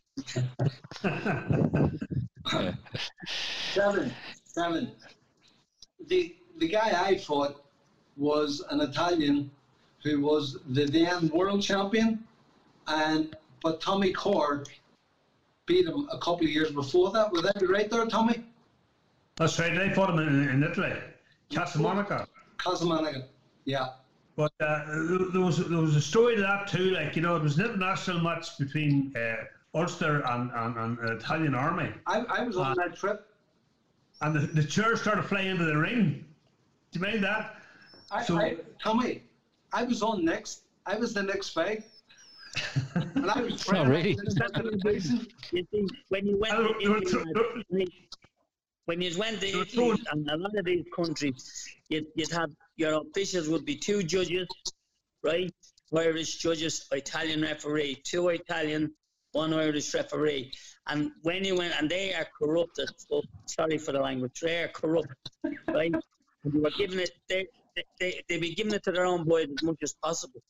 [3.74, 4.14] seven,
[4.46, 4.92] seven.
[6.08, 7.64] The the guy I fought
[8.16, 9.52] was an Italian
[10.04, 12.24] who was the then world champion,
[12.88, 14.68] and but Tommy Corr
[15.66, 17.32] beat him a couple of years before that.
[17.32, 18.44] Would that be right there, Tommy?
[19.36, 19.76] That's right.
[19.76, 20.94] They fought him in, in Italy,
[21.50, 22.28] Casamonica.
[22.58, 23.26] Casamonica,
[23.66, 23.90] yeah.
[24.36, 24.86] But uh,
[25.34, 26.92] there was there was a story to that too.
[26.92, 31.56] Like you know, it was an international match between uh, Ulster and, and, and Italian
[31.56, 31.92] army.
[32.08, 33.26] I, I was on uh, that trip.
[34.22, 36.26] And the, the chairs started flying into the ring.
[36.92, 37.56] Do you mind that?
[38.12, 39.24] I, so, I, Tommy,
[39.72, 40.64] I was on next.
[40.86, 41.84] I was the next fight.
[43.16, 44.18] And I was oh, really?
[45.52, 48.10] you see, when you went to uh, Italy,
[48.86, 53.02] when you went to Italy and a lot of these countries, you'd, you'd have your
[53.02, 54.48] officials would be two judges,
[55.24, 55.52] right?
[55.96, 58.92] Irish judges, Italian referee, two Italian,
[59.32, 60.52] one Irish referee.
[60.88, 62.90] And when you went, and they are corrupted.
[62.98, 64.40] So sorry for the language.
[64.42, 65.14] They are corrupt,
[65.68, 65.94] right?
[66.44, 67.12] And you were giving it.
[67.28, 67.48] They,
[68.00, 70.42] they, they be giving it to their own boys as much as possible,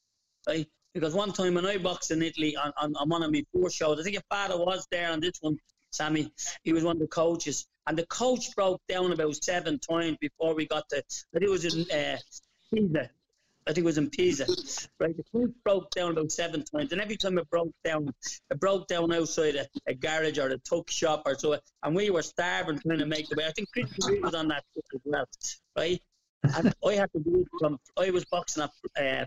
[0.47, 0.67] right?
[0.93, 3.69] Because one time when I boxed in Italy on, on, on one of my four
[3.69, 5.57] shows, I think your father was there on this one,
[5.91, 6.31] Sammy.
[6.63, 10.55] He was one of the coaches, and the coach broke down about seven times before
[10.55, 10.97] we got to.
[10.97, 12.17] I think it was in uh,
[12.73, 13.09] Pisa.
[13.67, 14.47] I think it was in Pisa,
[14.99, 15.15] right?
[15.15, 18.11] The coach broke down about seven times, and every time it broke down,
[18.49, 22.09] it broke down outside a, a garage or a tuck shop or so, and we
[22.09, 23.45] were starving trying to make the way.
[23.45, 23.91] I think Chris
[24.23, 25.25] was on that as well,
[25.77, 26.01] right?
[26.43, 28.71] and I had to do from I was boxing up.
[28.99, 29.25] uh,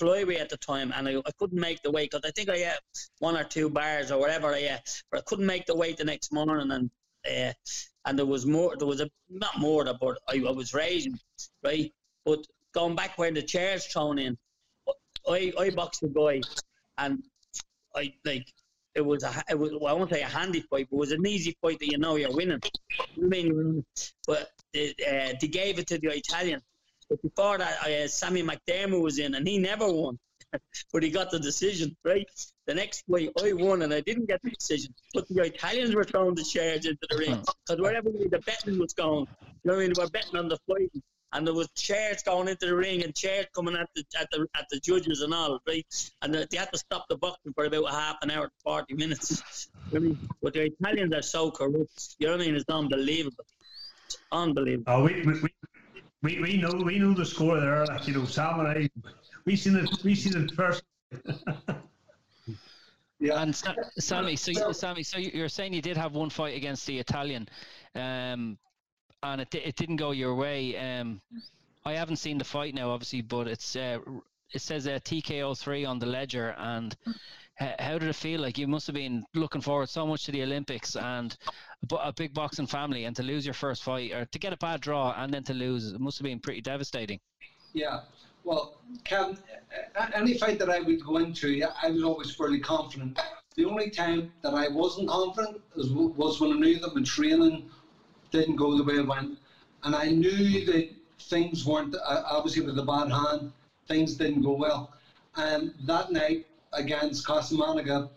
[0.00, 2.58] flyweight at the time, and I, I couldn't make the weight because I think I
[2.58, 2.78] had
[3.18, 6.04] one or two bars or whatever I had, but I couldn't make the weight the
[6.04, 6.90] next morning, and
[7.30, 7.52] uh,
[8.06, 11.18] and there was more, there was a not more, but I, I was raging,
[11.62, 11.92] right?
[12.24, 14.36] But going back where the chairs thrown in,
[15.28, 16.42] I I boxed the guy,
[16.98, 17.22] and
[17.94, 18.46] I like
[18.94, 21.12] it was a it was well, I won't say a handy fight, but it was
[21.12, 22.60] an easy fight that you know you're winning.
[23.00, 23.84] I mean,
[24.26, 26.60] but they, uh, they gave it to the Italian.
[27.08, 30.18] But before that, uh, Sammy McDermott was in, and he never won,
[30.92, 31.96] but he got the decision.
[32.04, 32.28] Right,
[32.66, 34.94] the next fight I won, and I didn't get the decision.
[35.12, 38.92] But the Italians were throwing the chairs into the ring because wherever the betting was
[38.94, 40.90] going, you know, what I mean, they were betting on the fight
[41.34, 44.46] and there was chairs going into the ring and chairs coming at the at the
[44.56, 45.84] at the judges and all, right?
[46.22, 49.68] And they had to stop the boxing for about a half an hour, forty minutes.
[49.94, 52.16] I mean, but the Italians are so corrupt.
[52.18, 52.54] You know what I mean?
[52.54, 53.44] It's unbelievable.
[54.06, 54.84] It's unbelievable.
[54.86, 55.50] Oh, we, we,
[56.24, 57.84] we, we know we know the score there.
[57.84, 58.90] Like you know, Sam and I,
[59.44, 59.88] we seen it.
[60.02, 60.82] We seen it first.
[63.20, 63.42] yeah.
[63.42, 63.54] And
[63.98, 67.46] Sammy, so Sammy, so you're saying you did have one fight against the Italian.
[67.94, 68.58] Um,
[69.22, 70.76] and it, it didn't go your way.
[70.76, 71.20] Um,
[71.84, 73.98] I haven't seen the fight now, obviously, but it's uh,
[74.52, 76.54] it says uh, TKO three on the ledger.
[76.56, 76.96] And
[77.58, 78.40] how did it feel?
[78.40, 81.36] Like you must have been looking forward so much to the Olympics and
[81.92, 84.80] a big boxing family, and to lose your first fight or to get a bad
[84.80, 87.20] draw and then to lose, must have been pretty devastating.
[87.72, 88.00] Yeah.
[88.44, 89.38] Well, Kevin,
[90.14, 93.18] any fight that I would go into, I was always fairly confident.
[93.56, 97.70] The only time that I wasn't confident was, was when I knew that my training
[98.30, 99.38] didn't go the way it went.
[99.84, 103.52] And I knew that things weren't, uh, obviously with the bad hand,
[103.88, 104.92] things didn't go well.
[105.36, 108.10] And that night against Casamonica,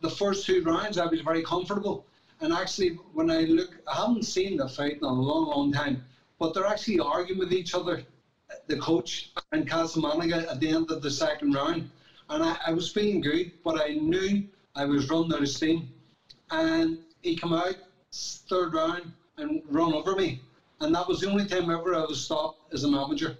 [0.00, 2.06] the first two rounds I was very comfortable.
[2.40, 6.04] And actually, when I look, I haven't seen the fight in a long, long time,
[6.38, 8.04] but they're actually arguing with each other,
[8.68, 11.90] the coach and Casamonica at the end of the second round.
[12.30, 14.44] And I, I was feeling good, but I knew
[14.76, 15.90] I was running out of steam.
[16.50, 17.74] And he came out,
[18.12, 20.42] third round, and run over me.
[20.80, 23.34] And that was the only time ever I was stopped as an amateur.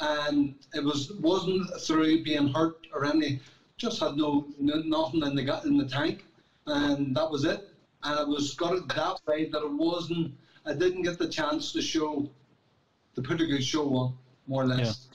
[0.00, 3.40] And it was wasn't through being hurt or any,
[3.76, 6.24] just had no, no nothing in the in the tank,
[6.66, 7.69] and that was it.
[8.02, 10.32] And I was got it that way that it wasn't.
[10.66, 12.28] I didn't get the chance to show,
[13.14, 14.14] to put a good show on,
[14.46, 15.08] more or less.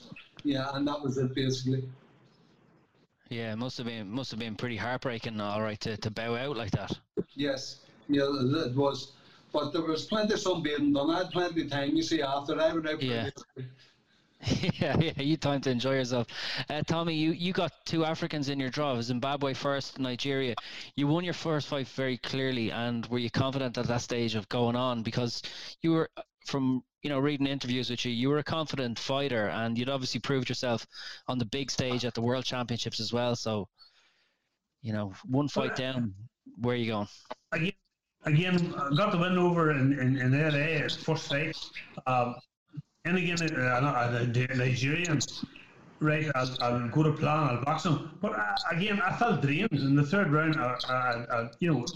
[0.44, 1.88] Yeah, yeah and that was it basically.
[3.28, 6.36] Yeah, it must have been must have been pretty heartbreaking, all right, to, to bow
[6.36, 6.96] out like that.
[7.34, 9.12] Yes, yeah, it was.
[9.52, 11.10] But there was plenty of sunbathing done.
[11.10, 13.02] I had plenty of time, you see, after I went out.
[13.02, 13.30] Yeah.
[14.80, 16.26] yeah, yeah, you time to enjoy yourself.
[16.68, 19.00] Uh, Tommy, you, you got two Africans in your draw.
[19.00, 20.54] Zimbabwe first, Nigeria.
[20.94, 24.48] You won your first fight very clearly, and were you confident at that stage of
[24.48, 25.02] going on?
[25.02, 25.42] Because
[25.82, 26.10] you were,
[26.44, 30.20] from you know, reading interviews with you, you were a confident fighter, and you'd obviously
[30.20, 30.86] proved yourself
[31.28, 33.36] on the big stage at the World Championships as well.
[33.36, 33.68] So,
[34.82, 36.14] you know, one fight down,
[36.60, 37.08] where are you going?
[37.52, 37.72] Again,
[38.24, 41.56] again, got the win over in, in, in LA, first fight.
[42.06, 42.34] Um,
[43.06, 45.44] and again, uh, the Nigerians,
[46.00, 48.18] right, I'll, I'll, go to plan, I'll box them.
[48.20, 51.86] But uh, again, I felt drained in the third round, uh, uh, uh you know,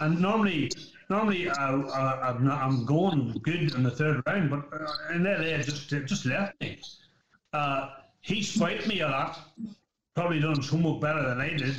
[0.00, 0.70] and normally,
[1.08, 4.68] normally uh, I'm, not, I'm going good in the third round, but
[5.14, 6.78] in that day, just just left me.
[8.20, 9.38] he spiked me a lot,
[10.14, 11.76] probably done so much better than I did.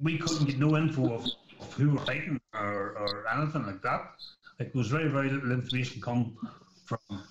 [0.00, 1.24] we couldn't get no info of,
[1.60, 4.10] of who were fighting or, or anything like that.
[4.58, 6.36] There was very, very little information come
[6.88, 7.22] from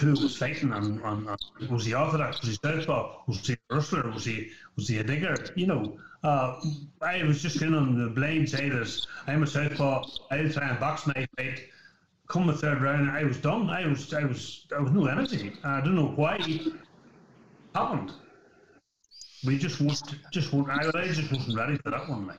[0.00, 1.28] who was fighting and, and,
[1.60, 4.98] and was he orthodox, was he southpaw, was he a wrestler, was he was he
[4.98, 5.34] a digger?
[5.56, 6.60] You know, uh,
[7.02, 10.06] I was just in on the blind side as I'm a southpaw.
[10.30, 11.68] I'll try and box my fight.
[12.28, 13.68] Come the third round, I was done.
[13.70, 15.52] I was I was I was no energy.
[15.64, 16.72] I don't know why it
[17.74, 18.12] happened.
[19.44, 22.26] We just was just I, I just wasn't ready for that one.
[22.28, 22.38] Like.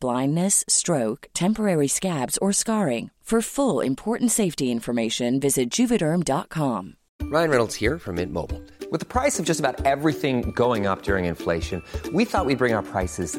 [0.00, 3.10] blindness, stroke, temporary scabs, or scarring.
[3.32, 6.96] For full important safety information, visit juvederm.com.
[7.22, 8.60] Ryan Reynolds here from Mint Mobile.
[8.90, 11.82] With the price of just about everything going up during inflation,
[12.12, 13.38] we thought we'd bring our prices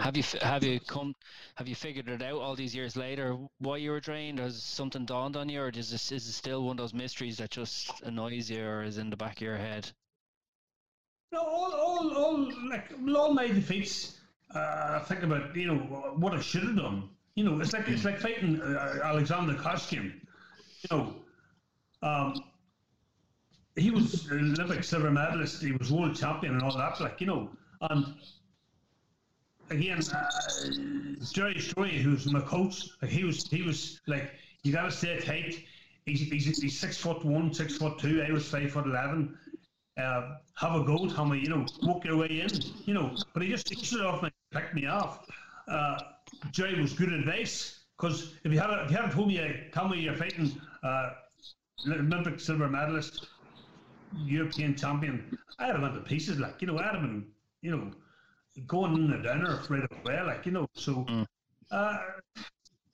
[0.00, 1.14] Have you have you come
[1.56, 4.38] have you figured it out all these years later why you were drained?
[4.38, 7.38] Has something dawned on you, or is this is it still one of those mysteries
[7.38, 9.90] that just annoys you, or is in the back of your head?
[11.32, 14.20] No, all all, all like all my defeats.
[14.54, 15.76] Uh, think about you know
[16.16, 17.08] what I should have done.
[17.34, 20.20] You know, it's like it's like fighting uh, Alexander Koshkin
[20.90, 21.14] you know,
[22.02, 22.34] um,
[23.76, 25.62] he was Olympic silver medalist.
[25.62, 27.00] He was world champion and all that.
[27.00, 28.14] Like you know, and
[29.70, 30.28] again, uh,
[31.32, 34.30] Jerry Story, who's my coach, like he was, he was like,
[34.62, 35.64] you got to stay tight.
[36.06, 38.22] He's, he's, he's six foot one, six foot two.
[38.22, 39.38] I was five foot eleven.
[39.96, 42.50] Uh, have a go, me, you know, walk your way in,
[42.84, 43.16] you know.
[43.32, 45.26] But he just he stood off and picked me off.
[45.68, 45.98] Uh,
[46.50, 50.00] Jerry was good advice because if you had if you hadn't told me, uh, me
[50.00, 51.10] you're fighting uh,
[51.86, 53.28] Olympic silver medalist,
[54.16, 55.38] European champion.
[55.58, 57.26] I had him went pieces, like you know, I had him, in,
[57.62, 57.90] you know,
[58.66, 60.68] going in the dinner right away, like you know.
[60.74, 61.26] So mm.
[61.70, 61.98] uh,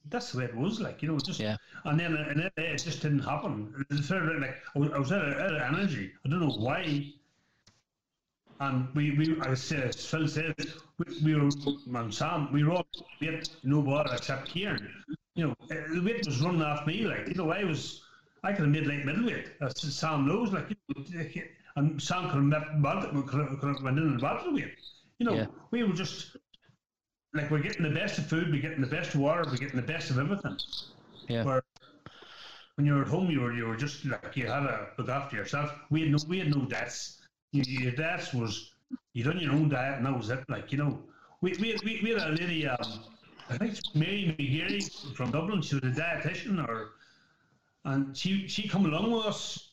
[0.09, 1.57] that's the way it was, like you know, just yeah.
[1.85, 3.85] And then and then it just didn't happen.
[3.91, 6.13] It started, like I was, I was out, of, out of energy.
[6.25, 7.13] I don't know why.
[8.61, 10.55] And we, we as uh, Phil said,
[10.99, 11.49] we, we were,
[11.95, 12.87] and Sam, we were all
[13.19, 14.87] weight, no water except Kieran
[15.35, 17.03] you know, uh, the weight was running off me.
[17.03, 18.03] Like, you know, I was,
[18.43, 19.53] I could have made like middleweight.
[19.61, 21.05] As Sam knows, like, you know,
[21.77, 22.63] and Sam could have met,
[23.27, 24.77] could have went in and welterweight.
[25.21, 25.47] You know, Yeah.
[25.71, 26.37] we were just
[27.35, 29.77] like we're getting the best of food, we're getting the best of water, we're getting
[29.77, 30.57] the best of everything.
[31.29, 31.45] Yeah.
[31.45, 31.63] Where
[32.77, 35.11] when you were at home, you were you were just like you had to look
[35.11, 35.73] after yourself.
[35.91, 37.19] We had no we had no debts.
[37.53, 38.73] You, your debts was
[39.13, 40.43] you done your own diet, and that was it.
[40.49, 41.03] Like you know,
[41.43, 42.67] we we we, we had a lady.
[42.67, 43.05] Um,
[43.51, 45.61] I think it's Mary McGeary from Dublin.
[45.61, 46.93] She was a dietitian, or
[47.85, 49.70] and she she come along with us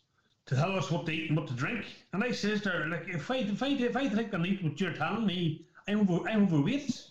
[0.47, 1.85] to tell us what to eat and what to drink.
[2.13, 4.63] And I says to her, like, if I if I if I think I eat
[4.63, 7.03] what you're telling me, I'm over I'm overweight.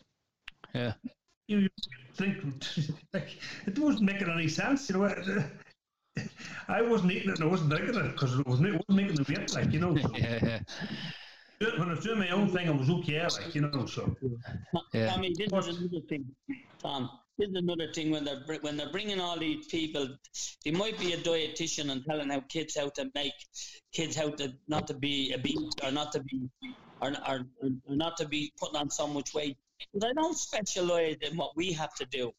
[0.75, 0.95] Yeah.
[1.49, 1.69] You
[2.15, 2.43] think
[3.13, 5.45] like it wasn't making any sense, you know.
[6.69, 9.17] I wasn't eating it and I wasn't drinking it because it wasn't, it wasn't making
[9.17, 9.97] the weight, like you know.
[9.97, 10.61] So Yeah.
[11.61, 11.79] Yeah.
[11.79, 13.87] when I was doing my own thing, I was okay, like you know.
[13.87, 14.17] So
[14.93, 15.11] Yeah.
[15.11, 16.25] Tommy, this is another thing,
[16.83, 17.11] Tom.
[17.39, 20.09] This is another thing when they're when they're bringing all these people.
[20.65, 23.35] They might be a dietitian and telling how kids how to make
[23.93, 26.49] kids how to not to be obese or not to be
[27.03, 29.57] or, or, or not to be putting on so much weight.
[29.93, 32.33] But I don't specialise in what we have to do.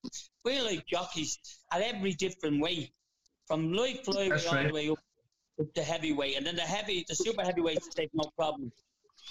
[0.43, 1.37] We're like jockeys
[1.71, 2.91] at every different weight,
[3.45, 4.97] from light flyweight all the way up,
[5.75, 8.71] to heavyweight, and then the heavy, the super heavyweights take no problem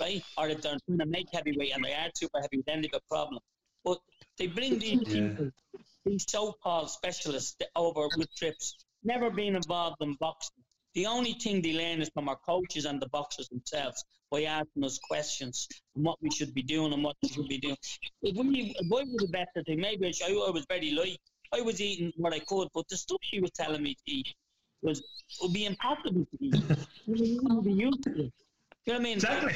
[0.00, 0.22] right?
[0.36, 3.00] Or if they're trying to make heavyweight and they are super heavy, then they've a
[3.08, 3.40] problem.
[3.84, 3.98] But
[4.38, 5.28] they bring these Yeah.
[5.28, 5.50] people,
[6.04, 10.62] these so-called specialists, over with trips, never been involved in boxing.
[10.94, 14.84] The only thing they learn is from our coaches and the boxers themselves by asking
[14.84, 17.76] us questions on what we should be doing and what we should be doing.
[18.22, 21.18] If we, if I was a better thing, maybe I, sh- I was very light.
[21.52, 24.34] I was eating what I could, but the stuff she was telling me to eat
[24.82, 25.02] was
[25.40, 26.54] would be impossible to eat.
[27.06, 28.32] You wouldn't be used to it.
[28.86, 29.12] You know what I mean?
[29.14, 29.54] exactly.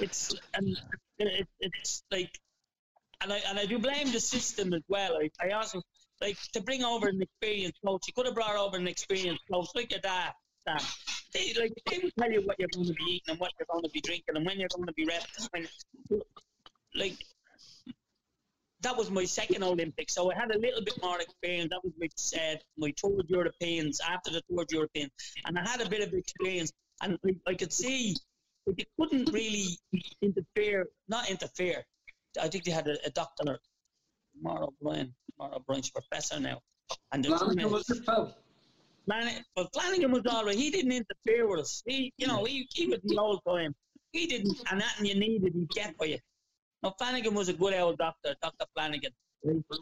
[0.00, 0.76] it's and
[1.18, 2.38] it, it's like
[3.26, 5.18] and I and I do blame the system as well.
[5.20, 5.82] I, I also
[6.20, 8.04] like to bring over an experienced coach.
[8.06, 10.32] You could have brought over an experienced coach like your dad.
[10.66, 10.78] Sam.
[11.34, 13.66] They like they will tell you what you're going to be eating and what you're
[13.70, 15.46] going to be drinking and when you're going to be resting.
[15.50, 16.22] When,
[16.94, 17.16] like
[18.82, 21.70] that was my second Olympics, so I had a little bit more experience.
[21.70, 25.10] That was my said my third Europeans after the third European,
[25.44, 26.72] and I had a bit of experience,
[27.02, 28.14] and I, I could see
[28.64, 29.78] but they couldn't really
[30.20, 31.84] interfere, not interfere.
[32.40, 33.58] I think they had a, a doctor,
[34.40, 36.60] Moira O'Brien, Moira O'Brien's professor now,
[37.12, 38.34] and the Flanagan was the Phil.
[39.06, 40.56] Flanagan, but Flanagan was all right.
[40.56, 41.82] He didn't interfere with us.
[41.86, 43.74] He, you know, he, he was the old time.
[44.12, 46.18] He didn't, and nothing you needed, he'd get for you.
[46.82, 48.66] Now, Flanagan was a good old doctor, Dr.
[48.74, 49.12] Flanagan.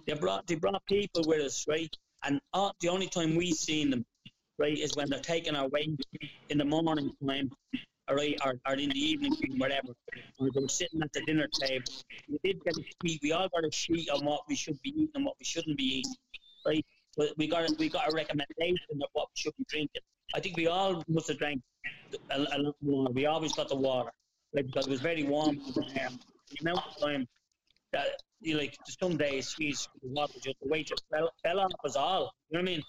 [0.06, 1.94] They brought they brought people with us, right?
[2.22, 4.04] And uh, the only time we seen them,
[4.58, 5.98] right, is when they're taking our weight
[6.50, 7.50] in the morning time,
[8.10, 9.88] right, or, or in the evening, whatever.
[10.38, 11.84] Or they were sitting at the dinner table.
[12.28, 13.20] We did get a sheet.
[13.22, 15.76] We all got a sheet on what we should be eating and what we shouldn't
[15.76, 16.14] be eating,
[16.66, 16.84] right?
[17.16, 20.02] But we got a, we got a recommendation of what we should be drinking.
[20.34, 21.62] I think we all must have drank
[22.30, 23.08] a, a lot more.
[23.12, 24.10] We always got the water,
[24.52, 25.60] like because it was very warm.
[25.76, 26.18] Um,
[26.50, 27.26] the amount of time
[27.92, 31.72] that you like some days, geez, the water just the weight just fell, fell off
[31.84, 32.32] us all.
[32.50, 32.82] You know what I mean?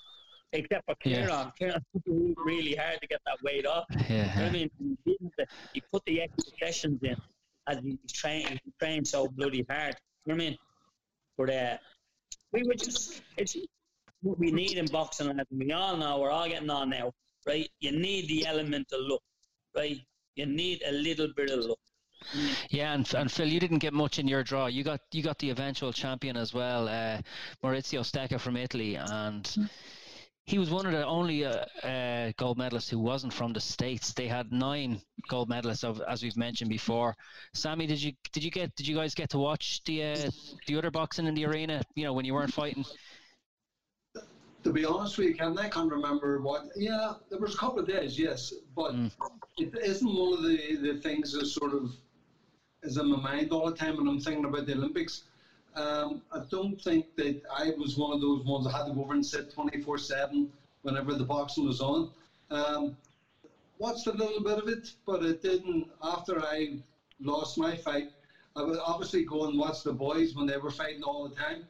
[0.55, 1.25] Except for Yeah.
[1.27, 1.51] Kieran.
[1.57, 3.85] Kieran worked really hard to get that weight off.
[4.09, 4.69] You know what I mean?
[4.79, 5.33] He, didn't,
[5.73, 7.15] he put the extra sessions in
[7.67, 9.95] as he trained, he trained so bloody hard.
[10.25, 10.57] You know what I mean?
[11.37, 11.77] But uh,
[12.51, 13.55] we were just, it's
[14.21, 17.11] what we need in boxing, and we all know, we're all getting on now,
[17.45, 17.69] right?
[17.79, 19.21] You need the element of luck,
[19.75, 19.97] right?
[20.35, 21.79] You need a little bit of luck.
[22.69, 24.65] Yeah, and, and Phil, you didn't get much in your draw.
[24.65, 27.19] You got you got the eventual champion as well, uh,
[27.63, 29.69] Maurizio Stecca from Italy, and
[30.45, 34.13] he was one of the only uh, uh, gold medalists who wasn't from the states.
[34.13, 37.15] They had nine gold medalists, of, as we've mentioned before.
[37.53, 40.29] Sammy, did you did you get did you guys get to watch the uh,
[40.67, 41.81] the other boxing in the arena?
[41.95, 42.85] You know, when you weren't fighting.
[44.63, 46.65] To be honest with you, Ken, I can't remember what.
[46.75, 49.11] Yeah, there was a couple of days, yes, but Mm.
[49.57, 51.91] it isn't one of the, the things that sort of
[52.81, 55.23] is in my mind all the time when I'm thinking about the Olympics.
[55.76, 59.03] Um, I don't think that I was one of those ones that had to go
[59.03, 60.49] over and sit 24 7
[60.84, 62.09] whenever the boxing was on.
[62.49, 62.95] Um,
[63.78, 65.88] watched a little bit of it, but it didn't.
[66.01, 66.80] After I
[67.19, 68.11] lost my fight,
[68.55, 71.65] I would obviously go and watch the boys when they were fighting all the time.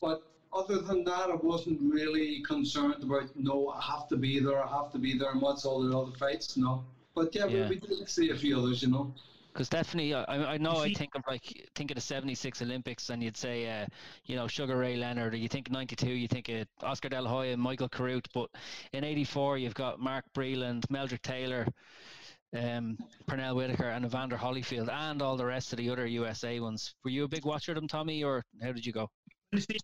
[0.00, 4.62] But other than that, I wasn't really concerned about, no, I have to be there,
[4.62, 6.82] I have to be there, and watch all the other fights, no.
[7.14, 7.68] But yeah, Yeah.
[7.68, 9.14] We, we did see a few others, you know.
[9.56, 13.22] Because definitely, I, I know I think of like think of the '76 Olympics, and
[13.22, 13.86] you'd say, uh,
[14.26, 17.30] you know, Sugar Ray Leonard, or you think '92, you think of Oscar De La
[17.30, 18.50] Hoya, Michael Carruth, but
[18.92, 21.66] in '84 you've got Mark Breland, Meldrick Taylor,
[22.54, 26.94] um, Pernell Whitaker, and Evander Holyfield, and all the rest of the other USA ones.
[27.02, 29.08] Were you a big watcher of them, Tommy, or how did you go?
[29.52, 29.78] You see,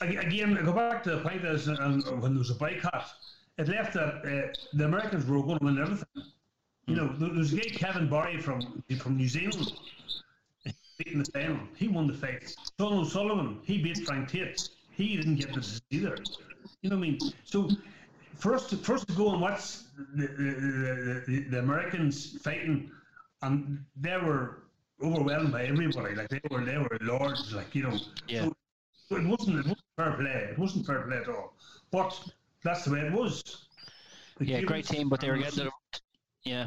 [0.00, 3.10] ag- again, I go back to the point as um, when there was a boycott,
[3.58, 6.32] it left that uh, the Americans were going to win everything.
[6.86, 7.24] You know, hmm.
[7.24, 9.72] there was a guy Kevin Barry from from New Zealand
[10.98, 11.60] beating the final.
[11.76, 12.54] He won the fight.
[12.78, 14.68] Donald Sullivan, he beat Frank Tate.
[14.90, 16.16] He didn't get this either.
[16.82, 17.18] You know what I mean?
[17.44, 17.70] So
[18.36, 19.78] first, first to go and watch
[20.14, 22.90] the, the, the, the Americans fighting,
[23.42, 24.64] and they were
[25.02, 26.14] overwhelmed by everybody.
[26.14, 27.52] Like they were, they were lords.
[27.52, 27.98] Like you know.
[28.28, 28.48] Yeah.
[29.08, 30.48] So it wasn't, it wasn't fair play.
[30.50, 31.54] It wasn't fair play at all.
[31.90, 32.18] But
[32.62, 33.66] that's the way it was.
[34.38, 35.70] The Yeah, great team, but they were getting the
[36.44, 36.66] yeah.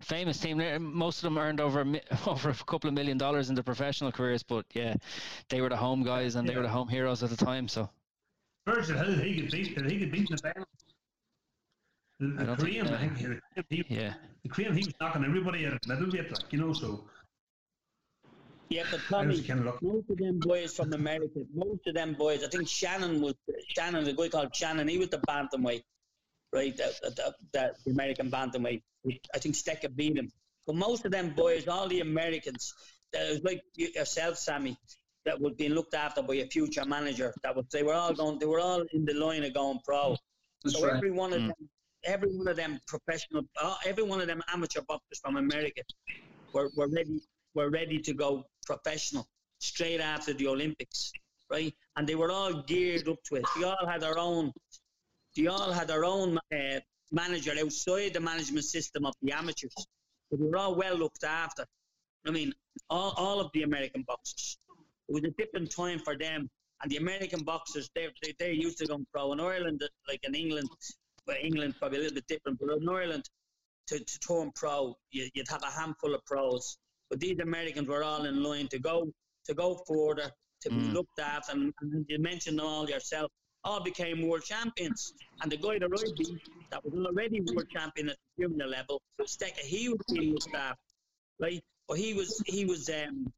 [0.00, 0.62] Famous team.
[0.94, 1.84] Most of them earned over
[2.26, 4.94] over a couple of million dollars in their professional careers, but yeah,
[5.48, 7.66] they were the home guys and they were the home heroes at the time.
[7.68, 7.90] So
[8.66, 10.66] Virgil Hill, he could beat, he could beat the final.
[12.20, 14.94] The, the don't think, Korean, I uh, think, he, he, yeah, the Korean, he was
[15.00, 16.72] knocking everybody out of the middleweight, like you know.
[16.72, 17.04] So
[18.68, 22.44] Yeah, but Tommy, kind of most of them boys from America, most of them boys,
[22.44, 23.34] I think Shannon was
[23.68, 25.82] Shannon, the guy called Shannon, he was the bantamweight,
[26.52, 26.76] right?
[26.76, 28.82] The, the, the, the American bantamweight.
[29.34, 30.30] I think Stecca beat him.
[30.66, 32.74] But most of them boys, all the Americans,
[33.12, 34.76] that was like yourself, Sammy,
[35.24, 37.34] that was being looked after by a future manager.
[37.42, 40.16] That would they were all going, they were all in the line of going pro.
[40.64, 40.96] That's so right.
[40.96, 41.46] every one of Mm.
[41.48, 41.68] them,
[42.04, 45.82] every one of them professional, uh, every one of them amateur boxers from America
[46.52, 47.20] were, were ready
[47.54, 49.26] were ready to go professional
[49.58, 51.12] straight after the Olympics,
[51.50, 51.74] right?
[51.96, 53.46] And they were all geared up to it.
[53.56, 54.52] They all had their own.
[55.36, 56.80] They all had their own uh,
[57.12, 59.74] manager outside the management system of the amateurs.
[60.30, 61.64] But they were all well looked after.
[62.26, 62.52] I mean,
[62.90, 64.58] all, all of the American boxers.
[65.08, 66.50] It was a different time for them.
[66.82, 69.32] And the American boxers, they they they're used to going pro.
[69.32, 70.68] In Ireland, like in England,
[71.26, 73.24] well, England probably a little bit different, but in Ireland,
[73.88, 76.78] to, to turn pro, you, you'd have a handful of pros.
[77.10, 79.10] But these Americans were all in line to go
[79.46, 80.30] to go further,
[80.62, 80.92] to be Mm.
[80.92, 83.30] looked at, and, and you mentioned them all yourself.
[83.64, 86.40] All became world champions, and the guy that I beat,
[86.70, 90.76] that was already world champion at the junior level, Stecca, he was being looked at,
[91.40, 91.62] right?
[91.88, 93.32] But he was he was um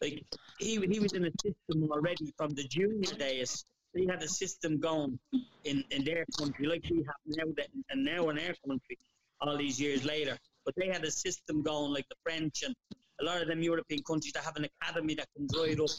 [0.00, 0.24] like
[0.58, 3.64] he he was in a system already from the junior days.
[3.94, 5.18] They had a system going
[5.64, 8.98] in, in their country, like we have now, that, and now in our country,
[9.40, 10.36] all these years later.
[10.64, 12.74] But they had a system going, like the French and
[13.20, 15.90] a lot of them European countries that have an academy that can right up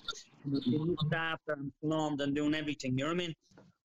[0.43, 1.13] and they looked
[1.47, 2.97] and formed and doing everything.
[2.97, 3.35] You know what I mean?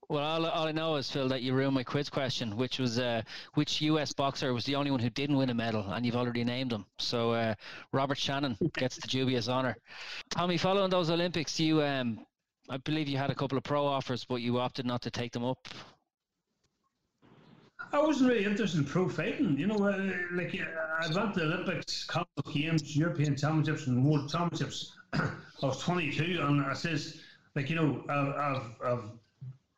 [0.09, 2.99] Well, all, all I know is Phil that you ruined my quiz question, which was
[2.99, 3.23] uh,
[3.55, 4.13] which U.S.
[4.13, 6.85] boxer was the only one who didn't win a medal, and you've already named him.
[6.99, 7.55] So uh,
[7.93, 9.77] Robert Shannon gets the dubious honour.
[10.29, 12.27] Tommy, following those Olympics, you um,
[12.69, 15.31] I believe you had a couple of pro offers, but you opted not to take
[15.31, 15.69] them up.
[17.93, 19.59] I wasn't really interested in pro fighting.
[19.59, 24.05] You know, uh, like uh, I went to the Olympics, Commonwealth Games, European Championships, and
[24.05, 24.93] World Championships.
[25.13, 25.31] I
[25.61, 27.21] was 22, and I says,
[27.55, 29.05] like, you know, I've, I've, I've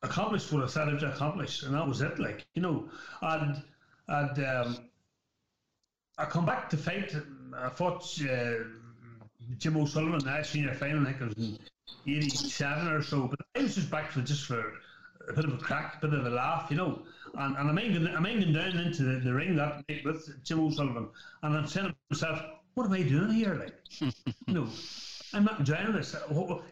[0.03, 2.19] accomplished what I set out to accomplish, and that was it.
[2.19, 2.89] Like, you know,
[3.23, 3.63] and
[4.09, 4.77] and um,
[6.19, 7.15] I come back to fight.
[7.57, 8.53] I fought uh,
[9.59, 11.03] Jim O'Sullivan in that senior final.
[11.03, 11.59] I think it was
[12.07, 13.29] in '87 or so.
[13.29, 14.75] But I was just back for just for
[15.29, 17.03] a bit of a crack, a bit of a laugh, you know.
[17.39, 20.61] And, and I'm hanging, I'm hanging down into the, the ring that night with Jim
[20.61, 21.09] O'Sullivan,
[21.43, 22.43] and I'm saying to myself,
[22.75, 23.75] "What am I doing here?" Like,
[24.47, 24.69] you know,
[25.33, 26.15] I'm not enjoying this,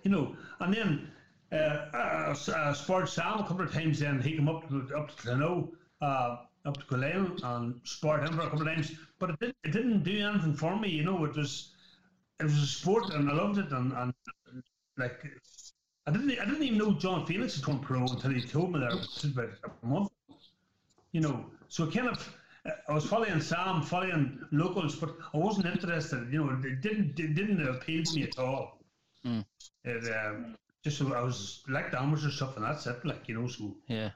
[0.03, 0.37] you know.
[0.61, 1.11] And then
[1.53, 4.01] uh, I, I sparred Sam a couple of times.
[4.01, 6.37] Then he came up to up to Glencoe, uh,
[6.67, 8.93] up to Glen, and sparred him for a couple of times.
[9.19, 11.25] But it didn't, it didn't do anything for me, you know.
[11.25, 11.73] It was
[12.39, 14.15] it was a sport, and I loved it, and, and
[14.99, 15.25] like.
[16.07, 16.31] I didn't.
[16.41, 18.93] I didn't even know John Felix had turned pro until he told me that
[19.23, 19.51] about
[19.83, 20.11] a month.
[21.13, 22.37] You know, so kind of.
[22.89, 26.31] I was following Sam, following locals, but I wasn't interested.
[26.31, 27.19] You know, it didn't.
[27.19, 28.79] It didn't appeal to me at all.
[29.25, 29.45] Mm.
[29.85, 33.05] It, um, just so I was like the amateur stuff, and that's it.
[33.05, 34.11] Like you know, so Yeah.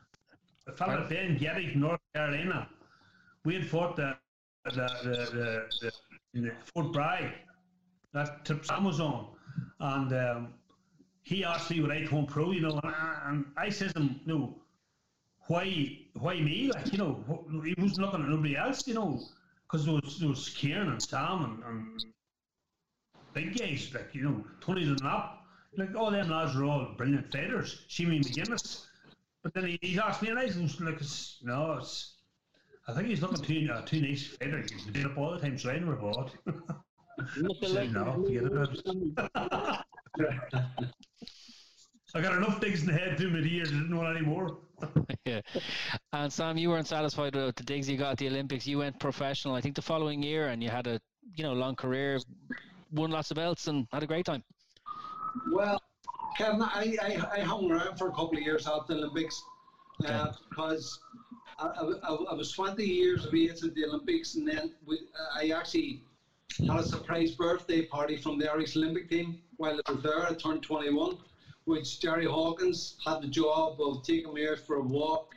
[0.67, 2.69] a fella Ben Getty North Carolina,
[3.45, 4.17] we had fought the
[4.65, 5.93] the the the, the,
[6.35, 7.33] in the Fort Bragg,
[8.13, 9.29] that trip Sam was on,
[9.81, 10.55] and um,
[11.23, 14.21] he asked me would I turn pro, you know, and I, and I to him,
[14.27, 14.57] no,
[15.47, 16.71] why why me?
[16.73, 17.25] Like you know,
[17.65, 19.21] he wasn't looking at nobody else, you know,
[19.67, 22.05] because there was there was Kieran and Sam and, and
[23.33, 25.43] big guys like you know Tony Dunlap,
[25.77, 27.85] like all them lads were all brilliant fighters.
[27.89, 28.87] Shimmy McGuinness.
[29.43, 32.15] But then he, he asked me, and I was like, it's, no, it's.
[32.89, 34.65] I think he's looking too uh, too nice fighter.
[34.71, 36.31] He's been up all the time, so I never bought.
[37.37, 38.83] No, forget about it.
[42.17, 43.71] I got enough things in the head through my ears.
[43.71, 44.59] I didn't want any more.
[45.25, 45.41] yeah.
[46.13, 48.67] And Sam, you weren't satisfied with the digs you got at the Olympics.
[48.67, 51.01] You went professional, I think, the following year, and you had a
[51.35, 52.21] you know long career,
[52.93, 54.43] won lots of belts, and had a great time.
[55.53, 55.81] Well,
[56.37, 59.43] Kevin, I, I, I hung around for a couple of years after the Olympics
[60.05, 60.31] uh, Okay.
[60.49, 61.01] because
[61.59, 64.99] I, I, I, was 20 years of age at the Olympics, and then we,
[65.35, 66.03] I actually
[66.67, 70.27] had a surprise birthday party from the Irish Olympic team while I was there.
[70.27, 71.17] I turned 21,
[71.65, 75.35] which Jerry Hawkins had the job of taking me out for a walk,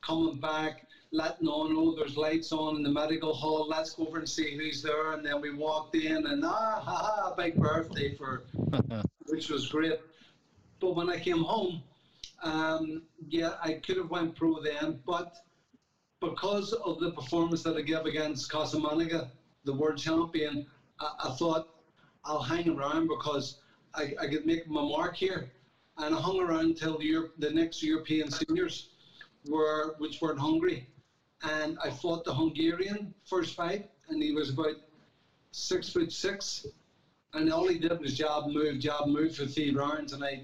[0.00, 4.18] coming back, letting on, oh, there's lights on in the medical hall, let's go over
[4.18, 5.12] and see who's there.
[5.12, 8.44] And then we walked in, and ah, ha, ha, big birthday for,
[9.26, 10.00] which was great.
[10.80, 11.82] But when I came home,
[12.42, 15.36] um, yeah, I could have went pro then, but
[16.20, 19.30] because of the performance that I gave against Casamonica,
[19.64, 20.66] the world champion,
[21.00, 21.68] I, I, thought
[22.24, 23.58] I'll hang around because
[23.94, 25.50] I, I could make my mark here.
[25.98, 28.90] And I hung around until the, the next European seniors
[29.48, 30.88] were, which were in Hungary.
[31.42, 34.76] And I fought the Hungarian first fight, and he was about
[35.52, 36.66] six foot six.
[37.34, 40.12] And all he did was jab, move, jab, move for three rounds.
[40.12, 40.42] And I,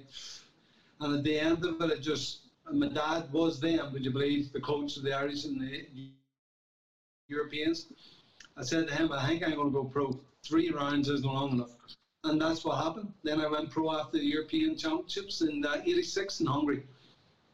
[1.01, 2.41] and at the end of it, it just,
[2.71, 5.87] my dad was then, would you believe, the coach of the Irish and the
[7.29, 7.87] Europeans.
[8.57, 10.19] I said to him, I think I'm going to go pro.
[10.45, 11.71] Three rounds isn't long enough.
[12.25, 13.13] And that's what happened.
[13.25, 16.85] Then I went pro after the European Championships in uh, 86 in Hungary.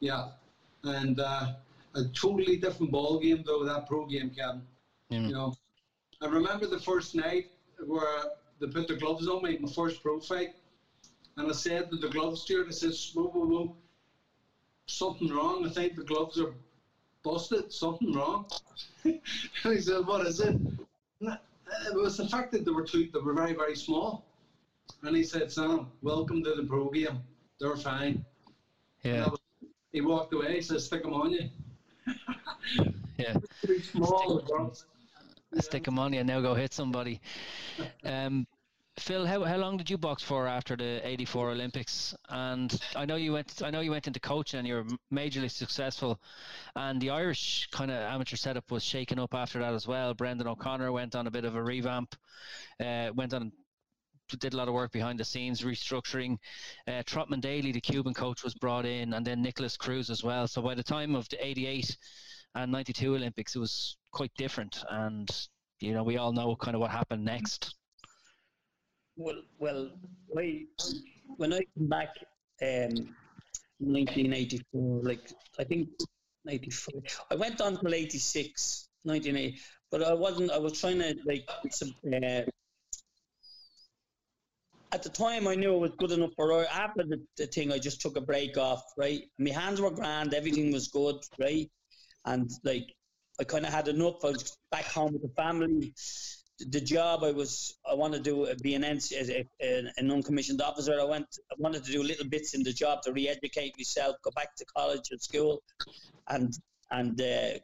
[0.01, 0.29] Yeah.
[0.85, 1.53] And uh,
[1.95, 4.63] a totally different ball game, though, that pro game, Kevin.
[5.11, 5.29] Mm.
[5.29, 5.57] You know,
[6.21, 7.51] I remember the first night
[7.87, 8.25] where
[8.61, 10.55] they put the gloves on me, my first pro fight.
[11.37, 13.77] And I said to the glove steward, I said, whoa, whoa, whoa,
[14.87, 15.65] something wrong.
[15.65, 16.53] I think the gloves are
[17.23, 18.47] busted, something wrong.
[19.05, 19.21] and
[19.63, 20.57] he said, what is it?
[21.21, 24.25] It was the fact that they were too, they were very, very small.
[25.03, 27.21] And he said, Sam, welcome to the pro game.
[27.61, 28.25] They're fine.
[29.03, 29.29] Yeah.
[29.29, 29.41] Was,
[29.93, 30.57] he walked away.
[30.57, 31.49] He said, stick them on you.
[33.17, 33.37] yeah.
[33.93, 34.75] Small.
[34.75, 37.21] Stick, stick them on you and now go hit somebody.
[38.05, 38.47] Um,
[38.99, 42.17] Phil, how, how long did you box for after the '84 Olympics?
[42.29, 43.63] And I know you went.
[43.63, 46.19] I know you went into coaching, and you're majorly successful.
[46.75, 50.15] And the Irish kind of amateur setup was shaken up after that as well.
[50.15, 52.17] Brendan O'Connor went on a bit of a revamp.
[52.81, 53.53] Uh, went on
[54.37, 56.39] did a lot of work behind the scenes, restructuring.
[56.87, 60.47] Uh, Trotman Daly, the Cuban coach, was brought in, and then Nicholas Cruz as well.
[60.47, 61.97] So by the time of the '88
[62.55, 64.83] and '92 Olympics, it was quite different.
[64.91, 65.29] And
[65.81, 67.75] you know, we all know kind of what happened next.
[69.17, 69.91] Well, well,
[70.37, 70.65] I,
[71.37, 72.11] when I came back,
[72.63, 73.15] um,
[73.81, 75.89] 1984, like I think
[76.45, 79.61] 94, I went on till 86, 1980,
[79.91, 80.51] but I wasn't.
[80.51, 81.49] I was trying to like.
[81.49, 82.43] Uh,
[84.93, 87.79] at the time, I knew it was good enough for After the, the thing, I
[87.79, 88.83] just took a break off.
[88.97, 91.17] Right, my hands were grand, everything was good.
[91.39, 91.71] Right,
[92.25, 92.95] and like
[93.41, 94.25] I kind of had enough.
[94.25, 95.93] I was back home with the family
[96.59, 99.93] the job I was I wanted to do uh, be an as uh, uh, a,
[99.97, 100.99] a non-commissioned officer.
[101.01, 104.31] I went I wanted to do little bits in the job to re-educate myself, go
[104.35, 105.63] back to college and school,
[106.29, 106.53] and
[106.91, 107.59] and uh,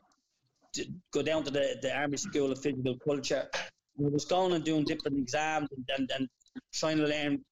[1.13, 3.49] go down to the, the Army School of Physical Culture.
[3.55, 6.29] I was going and doing different exams and, and, and
[6.73, 7.45] trying to learn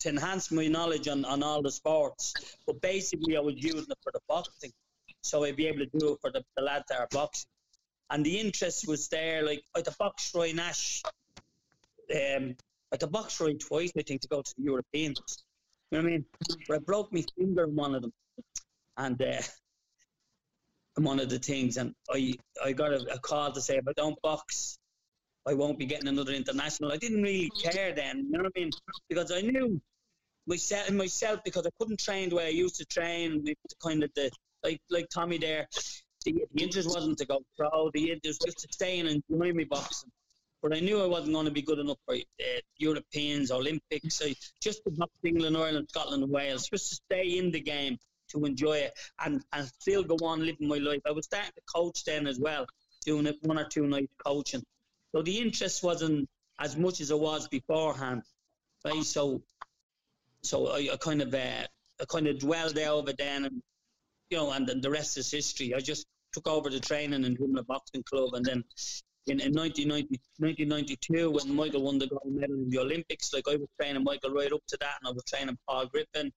[0.00, 2.32] to enhance my knowledge on, on all the sports.
[2.66, 4.72] But basically, I was using it for the boxing,
[5.22, 7.48] so I'd be able to do it for the, the lads that are boxing
[8.10, 9.42] and the interest was there.
[9.42, 11.02] Like I to box Roy Nash,
[12.14, 12.56] um,
[12.92, 15.44] I to box Roy twice, I think, to go to the Europeans.
[15.90, 16.24] You know what I mean?
[16.68, 18.12] But I broke my finger in one of them,
[18.96, 19.42] and uh,
[20.96, 23.92] one of the things, and I I got a, a call to say if I
[23.96, 24.78] don't box,
[25.46, 26.92] I won't be getting another international.
[26.92, 28.70] I didn't really care then, you know what I mean?
[29.08, 29.80] Because I knew
[30.46, 33.44] myself myself because I couldn't train the way I used to train,
[33.82, 34.30] kind of the
[34.62, 35.66] like like Tommy there
[36.24, 37.90] the, the interest wasn't to go pro.
[37.92, 40.10] The interest was just to stay and enjoy me boxing.
[40.62, 44.20] But I knew I wasn't going to be good enough for uh, Europeans, Olympics.
[44.22, 47.98] I, just to box England, Ireland, Scotland, and Wales, just to stay in the game,
[48.32, 48.92] to enjoy it,
[49.24, 51.00] and, and still go on living my life.
[51.06, 52.66] I was starting to coach then as well,
[53.06, 54.62] doing it one or two nights coaching.
[55.14, 58.22] So the interest wasn't as much as it was beforehand,
[58.84, 59.02] right?
[59.02, 59.42] So,
[60.42, 61.66] so I, I kind of uh,
[62.00, 63.62] I kind of dwelled over then and
[64.30, 65.74] you know, and then the rest is history.
[65.74, 68.64] I just took over the training in Drimnagh Boxing Club, and then
[69.26, 73.56] in, in 1990, 1992, when Michael won the gold medal in the Olympics, like I
[73.56, 76.32] was training Michael right up to that, and I was training Paul Griffin,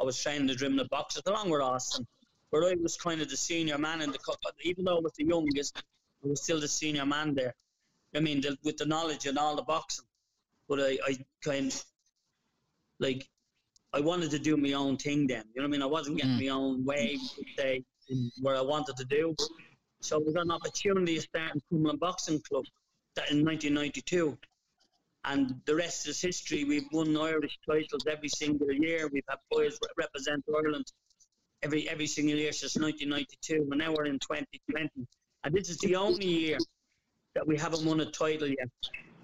[0.00, 2.06] I was training the Drimnagh Boxers along with Austin.
[2.50, 4.18] But I was kind of the senior man in the
[4.62, 5.82] even though I was the youngest,
[6.24, 7.54] I was still the senior man there.
[8.14, 10.04] I mean, the, with the knowledge and all the boxing.
[10.68, 11.84] But I, I kind of,
[12.98, 13.28] like,
[13.92, 15.44] I wanted to do my own thing then.
[15.54, 15.82] You know what I mean?
[15.82, 16.46] I wasn't getting mm.
[16.46, 17.18] my own way
[17.56, 17.84] say,
[18.40, 19.34] where I wanted to do.
[20.00, 22.64] So we got an opportunity to start in Cumberland Boxing Club
[23.16, 24.36] that in 1992.
[25.26, 26.64] And the rest is history.
[26.64, 29.08] We've won Irish titles every single year.
[29.12, 30.84] We've had boys represent Ireland
[31.64, 35.06] every every single year since 1992, and now we're in 2020,
[35.44, 36.58] and this is the only year
[37.34, 38.68] that we haven't won a title yet.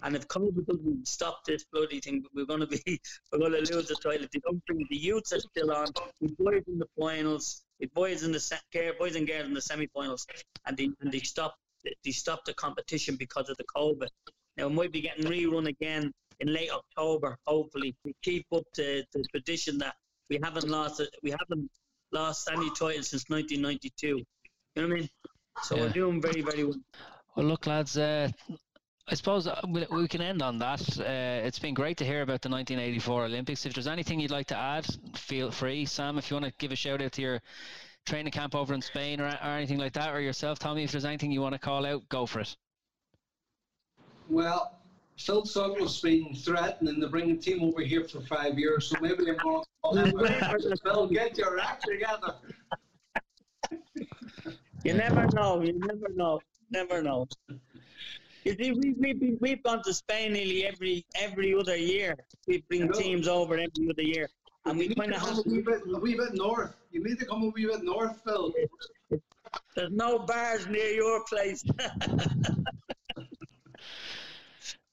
[0.03, 2.83] And if COVID doesn't stop this bloody thing, we're going to be
[3.33, 4.27] we're going to lose the title.
[4.33, 5.89] The country, the youths are still on.
[6.21, 7.63] We boys in the finals.
[7.79, 10.27] We boys in the se- boys and girls in the semi-finals,
[10.67, 11.59] and they and they stopped
[12.05, 14.09] they stopped the competition because of the COVID.
[14.57, 17.37] Now it might be getting rerun again in late October.
[17.47, 19.95] Hopefully, we keep up the, the tradition that
[20.29, 21.03] we haven't lost.
[21.23, 21.71] We haven't
[22.13, 24.07] lost any title since 1992.
[24.07, 24.25] You
[24.77, 25.09] know what I mean?
[25.63, 25.83] So yeah.
[25.83, 26.81] we're doing very very well.
[27.37, 27.97] Well, look, lads.
[27.97, 28.31] Uh,
[29.09, 29.61] I suppose uh,
[29.91, 30.81] we can end on that.
[30.99, 33.67] Uh, it's been great to hear about the 1984 Olympics.
[33.67, 35.85] If there's anything you'd like to add, feel free.
[35.85, 37.41] Sam, if you want to give a shout out to your
[38.07, 41.05] training camp over in Spain or, or anything like that, or yourself, Tommy, if there's
[41.05, 42.57] anything you want to call out, go for it.
[44.29, 44.79] Well,
[45.19, 49.29] Phil Douglas been threatening to bring a team over here for five years, so maybe
[49.29, 52.35] I'm going to Phil, get your act together.
[54.85, 55.61] You never know.
[55.63, 56.41] You never know.
[56.71, 57.27] Never know.
[58.45, 62.17] You see, we, we, we've gone to Spain nearly every every other year.
[62.47, 64.29] We bring teams over every other year.
[64.65, 66.75] And we kind of have a wee, bit, a wee bit north.
[66.91, 68.53] You need to come a wee bit north, Phil.
[69.75, 71.65] There's no bars near your place.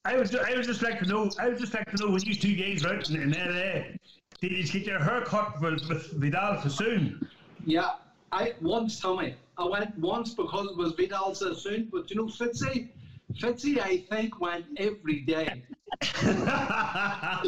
[0.05, 2.23] I was I was just like to know I was just like to know when
[2.23, 3.97] you two guys were out in, in LA,
[4.39, 7.27] did you get your hair cut with, with Vidal Sassoon?
[7.65, 7.91] Yeah,
[8.31, 9.35] I once Tommy.
[9.57, 12.89] I went once because it was Vidal Sassoon, but you know Fitzy,
[13.33, 15.63] Fitzy I think went every day.
[16.01, 17.41] I,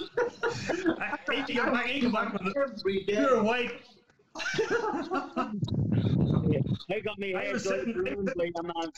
[1.28, 3.14] I, back with every day.
[3.14, 3.82] You're white.
[6.92, 7.94] I got me hair done
[8.64, 8.92] man,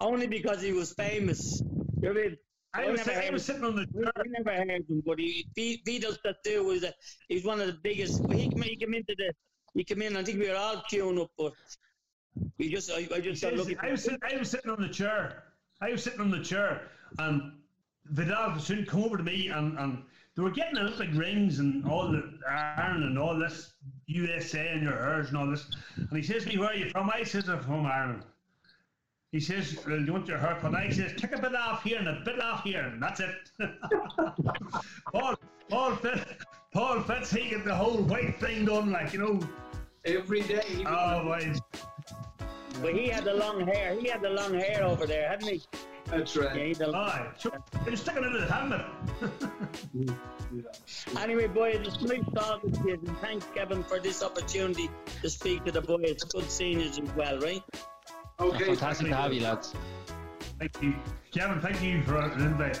[0.00, 1.62] only because he was famous.
[2.00, 2.36] You know I mean?
[2.74, 4.12] I, was, I was sitting on the.
[4.16, 5.46] I never heard him, but he
[5.84, 6.92] Vito's tattoo was a,
[7.28, 8.20] he's one of the biggest.
[8.30, 9.32] He came, he came into the
[9.74, 10.16] he came in.
[10.16, 11.52] I think we were all queuing up, but
[12.58, 15.44] we just I, I just says, I was sitting, I was sitting on the chair.
[15.80, 16.88] I was sitting on the chair,
[17.18, 17.52] and
[18.06, 20.02] Vidal Sassoon come over to me, and and
[20.34, 23.72] they were getting Olympic rings and all the iron and all this
[24.06, 25.66] USA and your hers and all this.
[25.96, 28.22] And he says to me, "Where are you from?" I says, "I'm from Ireland."
[29.32, 30.74] He says, well, you want your haircut?
[30.74, 33.34] I says, take a bit off here and a bit off here, and that's it.
[35.12, 35.34] Paul,
[35.68, 36.24] Paul, Fitz,
[36.76, 39.40] Paul Fitz, he get the whole white thing done, like, you know.
[40.04, 40.84] Every day.
[40.86, 41.54] Oh, boy.
[42.82, 43.98] But he had the long hair.
[43.98, 45.62] He had the long hair over there, hadn't he?
[46.04, 46.54] That's right.
[46.54, 46.94] Yeah, he the...
[46.94, 47.28] Aye,
[47.88, 48.84] he sticking into the helmet.
[51.18, 54.88] Anyway, boys, it's nice talking to you, and thanks, Kevin, for this opportunity
[55.20, 56.04] to speak to the boys.
[56.04, 57.62] It's Good seeing you as well, right?
[58.38, 58.66] Okay.
[58.66, 59.74] Fantastic to have you, lads.
[60.58, 60.94] Thank you.
[61.32, 62.80] Kevin, thank you for the invite.